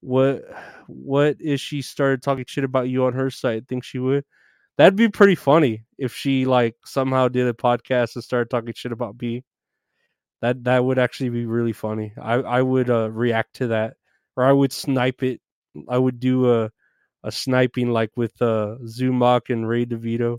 [0.00, 0.42] What
[0.86, 3.66] what if she started talking shit about you on her site?
[3.68, 4.24] Think she would?
[4.76, 8.92] That'd be pretty funny if she like somehow did a podcast and started talking shit
[8.92, 9.42] about B.
[10.40, 12.12] That that would actually be really funny.
[12.20, 13.94] I I would uh, react to that,
[14.36, 15.40] or I would snipe it.
[15.88, 16.70] I would do a
[17.24, 20.38] a sniping like with uh Zumock and Ray DeVito.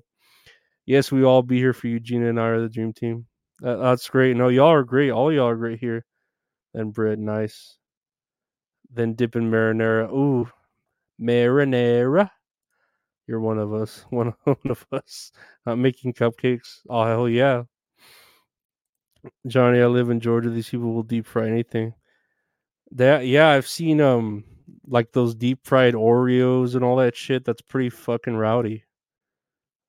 [0.86, 2.00] Yes, we all be here for you.
[2.00, 3.28] Gina and I are the dream team.
[3.60, 4.38] That, that's great.
[4.38, 5.12] No, y'all are great.
[5.12, 6.06] All y'all are great here.
[6.74, 7.79] And bread, nice.
[8.90, 10.12] Then dip in marinara.
[10.12, 10.50] Ooh,
[11.22, 12.30] marinara.
[13.28, 14.06] You're one of us.
[14.10, 15.32] One, one of us.
[15.66, 16.80] Not making cupcakes.
[16.90, 17.64] Oh hell yeah.
[19.48, 20.50] Johnny, I live in Georgia.
[20.50, 21.94] These people will deep fry anything.
[22.92, 24.44] That yeah, I've seen um
[24.88, 27.46] like those deep fried Oreos and all that shit.
[27.46, 28.84] That's pretty fucking rowdy.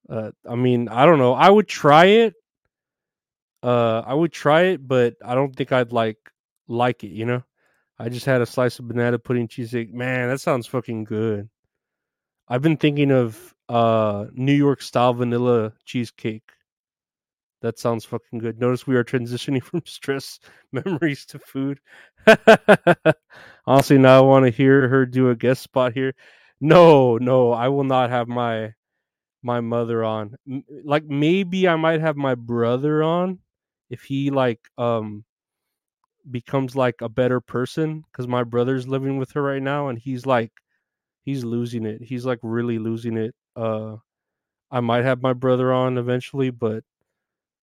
[0.09, 1.35] Uh, I mean, I don't know.
[1.35, 2.35] I would try it.
[3.63, 6.19] Uh, I would try it, but I don't think I'd like
[6.69, 7.11] like it.
[7.13, 7.43] You know,
[8.01, 9.93] I just had a slice of banana pudding cheesecake.
[9.93, 11.51] Man, that sounds fucking good.
[12.49, 16.51] I've been thinking of uh New York style vanilla cheesecake.
[17.61, 18.59] That sounds fucking good.
[18.59, 20.41] Notice we are transitioning from stress
[20.73, 21.79] memories to food.
[23.67, 26.15] Honestly, now I want to hear her do a guest spot here.
[26.59, 28.73] No, no, I will not have my
[29.43, 30.37] my mother on.
[30.85, 33.41] Like maybe I might have my brother on
[33.91, 35.25] if he like um
[36.31, 40.27] becomes like a better person cuz my brother's living with her right now and he's
[40.27, 40.53] like
[41.25, 42.03] he's losing it.
[42.03, 43.35] He's like really losing it.
[43.57, 43.97] Uh
[44.71, 46.85] I might have my brother on eventually, but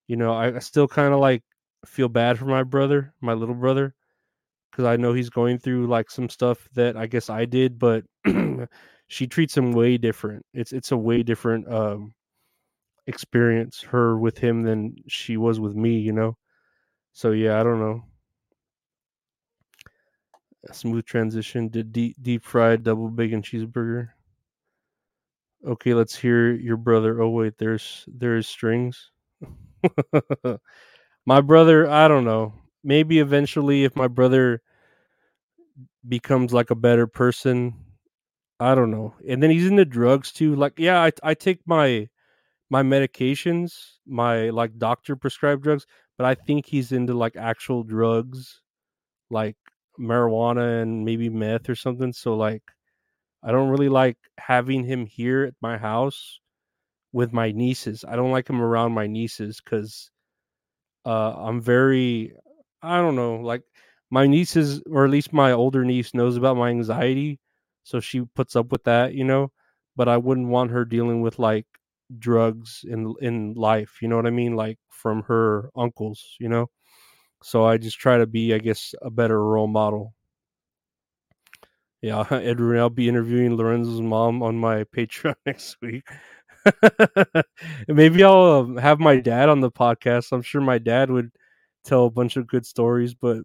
[0.07, 1.44] you know, I, I still kind of like
[1.85, 3.95] feel bad for my brother, my little brother,
[4.72, 8.06] because I know he's going through like some stuff that I guess I did, but
[9.07, 10.45] she treats him way different.
[10.53, 12.14] It's it's a way different um
[13.07, 16.38] experience her with him than she was with me, you know.
[17.14, 18.03] So yeah, I don't know.
[20.69, 24.10] A smooth transition to deep deep fried double bacon cheeseburger.
[25.65, 27.22] Okay, let's hear your brother.
[27.22, 29.11] Oh wait, there's there's strings.
[31.26, 32.53] my brother, I don't know.
[32.84, 34.61] Maybe eventually if my brother
[36.07, 37.73] becomes like a better person,
[38.60, 39.15] I don't know.
[39.27, 40.56] And then he's into drugs too.
[40.56, 42.10] Like yeah, I I take my
[42.69, 43.73] my medications,
[44.06, 45.85] my like doctor prescribed drugs,
[46.18, 48.61] but I think he's into like actual drugs,
[49.30, 49.57] like
[49.99, 52.13] marijuana and maybe meth or something.
[52.13, 52.63] So like
[53.43, 56.39] I don't really like having him here at my house
[57.13, 58.05] with my nieces.
[58.07, 60.11] I don't like him around my nieces cuz
[61.05, 62.33] uh I'm very
[62.81, 63.63] I don't know, like
[64.11, 67.39] my nieces or at least my older niece knows about my anxiety,
[67.83, 69.51] so she puts up with that, you know,
[69.95, 71.65] but I wouldn't want her dealing with like
[72.19, 74.55] drugs in in life, you know what I mean?
[74.55, 76.69] Like from her uncles, you know.
[77.43, 80.14] So I just try to be I guess a better role model.
[82.01, 86.07] Yeah, Edwin, I'll be interviewing Lorenzo's mom on my Patreon next week.
[87.88, 90.31] Maybe I'll um, have my dad on the podcast.
[90.31, 91.31] I'm sure my dad would
[91.84, 93.38] tell a bunch of good stories, but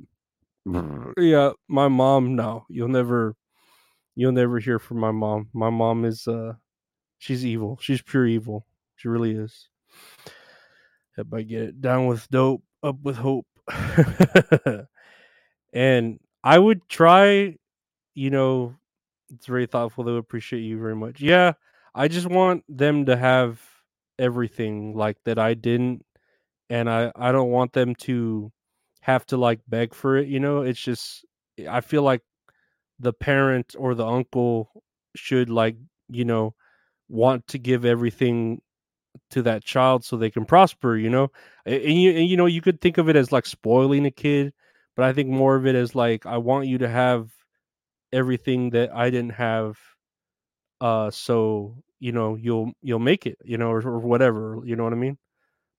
[1.16, 3.36] yeah, my mom, no, you'll never,
[4.16, 5.48] you'll never hear from my mom.
[5.52, 6.55] My mom is, uh,
[7.19, 7.78] she's evil.
[7.81, 8.66] She's pure evil.
[8.97, 9.69] She really is.
[11.16, 13.47] If I get it down with dope, up with hope.
[15.72, 17.56] and I would try,
[18.14, 18.76] you know,
[19.34, 20.05] it's very thoughtful.
[20.05, 21.20] They would appreciate you very much.
[21.20, 21.55] Yeah,
[21.94, 23.60] I just want them to have
[24.18, 26.05] everything like that I didn't,
[26.70, 28.52] and I I don't want them to
[29.02, 30.28] have to like beg for it.
[30.28, 31.24] You know, it's just
[31.59, 32.22] eh, I feel like
[32.98, 34.70] the parent or the uncle
[35.16, 35.76] should like
[36.10, 36.55] you know
[37.09, 38.60] want to give everything
[39.32, 41.30] to that child so they can prosper you know?
[41.66, 44.52] And you, and you know you could think of it as like spoiling a kid
[44.96, 47.30] but i think more of it as like i want you to have
[48.12, 49.78] everything that i didn't have
[50.80, 54.84] uh so you know you'll you'll make it you know or, or whatever you know
[54.84, 55.18] what i mean?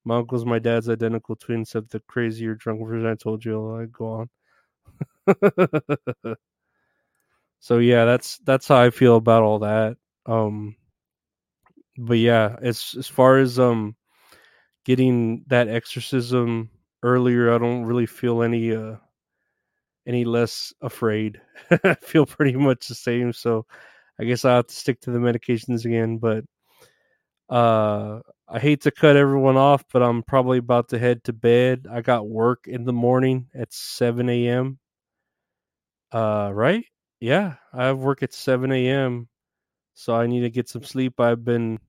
[0.06, 3.86] My uncle's my dad's identical twin except the crazier drunk version i told you i
[3.88, 4.28] go
[5.28, 6.36] on.
[7.60, 9.98] So yeah that's that's how i feel about all that.
[10.26, 10.76] Um
[11.98, 13.96] but yeah as as far as um
[14.86, 16.70] getting that exorcism
[17.04, 18.96] earlier i don't really feel any uh
[20.06, 21.42] any less afraid.
[21.84, 23.66] I feel pretty much the same so
[24.20, 26.46] i guess i have to stick to the medications again but
[27.50, 31.86] uh i hate to cut everyone off but i'm probably about to head to bed.
[31.92, 34.80] I got work in the morning at 7 a.m
[36.12, 36.86] uh right?
[37.20, 39.30] Yeah i have work at 7 a.m
[39.94, 41.20] so i need to get some sleep.
[41.20, 41.80] I've been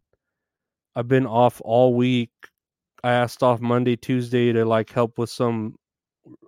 [0.97, 2.31] i've been off all week.
[3.03, 5.77] I asked off monday tuesday to like help with some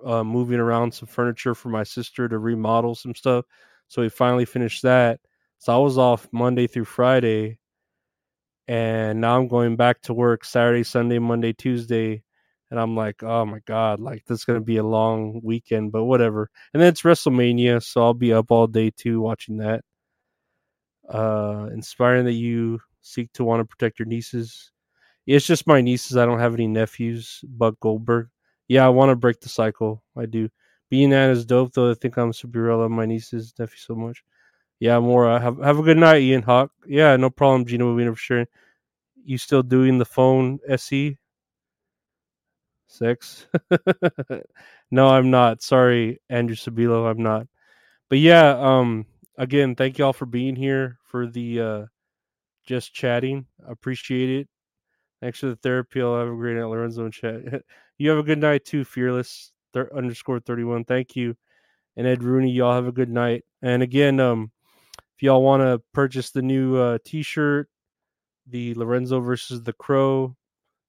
[0.04, 3.44] uh, moving around some furniture for my sister to remodel some stuff
[3.88, 5.20] so we finally finished that.
[5.58, 7.58] So i was off monday through friday
[8.68, 12.22] and now i'm going back to work saturday sunday monday tuesday
[12.70, 16.04] and i'm like oh my god like this is to be a long weekend but
[16.04, 16.50] whatever.
[16.74, 19.84] And then it's wrestlemania so i'll be up all day too watching that
[21.08, 24.72] uh inspiring that you seek to want to protect your nieces.
[25.26, 28.28] It's just my nieces i don't have any nephews buck goldberg.
[28.68, 30.48] Yeah i want to break the cycle i do.
[30.88, 33.94] Being that is dope though i think i'm super i love my nieces nephew so
[33.94, 34.22] much.
[34.80, 38.10] Yeah more uh, have, have a good night ian hawk yeah no problem Gina Bobina
[38.12, 38.46] for sharing.
[39.24, 41.18] You still doing the phone se
[42.88, 43.46] sex?
[44.92, 45.62] No i'm not.
[45.62, 47.48] Sorry andrew sabilo i'm not.
[48.08, 49.04] But yeah um
[49.38, 51.84] again thank y'all for being here for the uh
[52.66, 54.48] just chatting appreciate it
[55.20, 57.40] thanks for the therapy i'll have a great night lorenzo and chat
[57.98, 59.52] you have a good night too fearless
[59.94, 61.36] underscore 31 thank you
[61.96, 64.50] and ed rooney y'all have a good night and again um
[65.16, 67.68] if y'all want to purchase the new uh t-shirt
[68.46, 70.34] the lorenzo versus the crow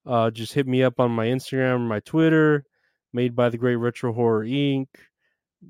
[0.07, 2.63] uh, just hit me up on my Instagram or my Twitter,
[3.11, 4.87] made by the Great Retro Horror Inc.,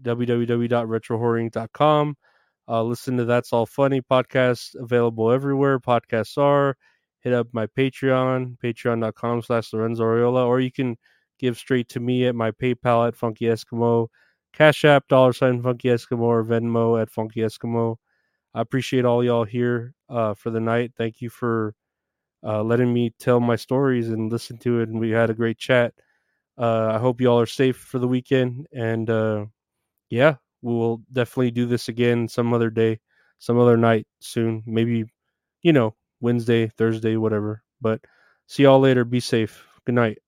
[0.03, 2.17] www.retrohorrorinc.com.
[2.68, 6.76] Uh, listen to That's All Funny podcast, available everywhere podcasts are.
[7.22, 10.98] Hit up my Patreon, patreon.com slash Lorenzo Ariola, or you can
[11.39, 14.07] give straight to me at my PayPal at Funky Eskimo,
[14.53, 17.98] Cash App, dollar sign Funky Eskimo, or Venmo at Funky Eskimo.
[18.53, 20.91] I appreciate all y'all here uh, for the night.
[20.98, 21.73] Thank you for
[22.44, 24.89] uh, letting me tell my stories and listen to it.
[24.89, 25.94] And we had a great chat.
[26.57, 28.68] Uh, I hope you all are safe for the weekend.
[28.73, 29.45] And uh,
[30.10, 32.99] yeah, we'll definitely do this again some other day,
[33.39, 34.63] some other night soon.
[34.65, 35.05] Maybe,
[35.63, 37.63] you know, Wednesday, Thursday, whatever.
[37.81, 38.01] But
[38.47, 39.05] see y'all later.
[39.05, 39.65] Be safe.
[39.85, 40.19] Good night.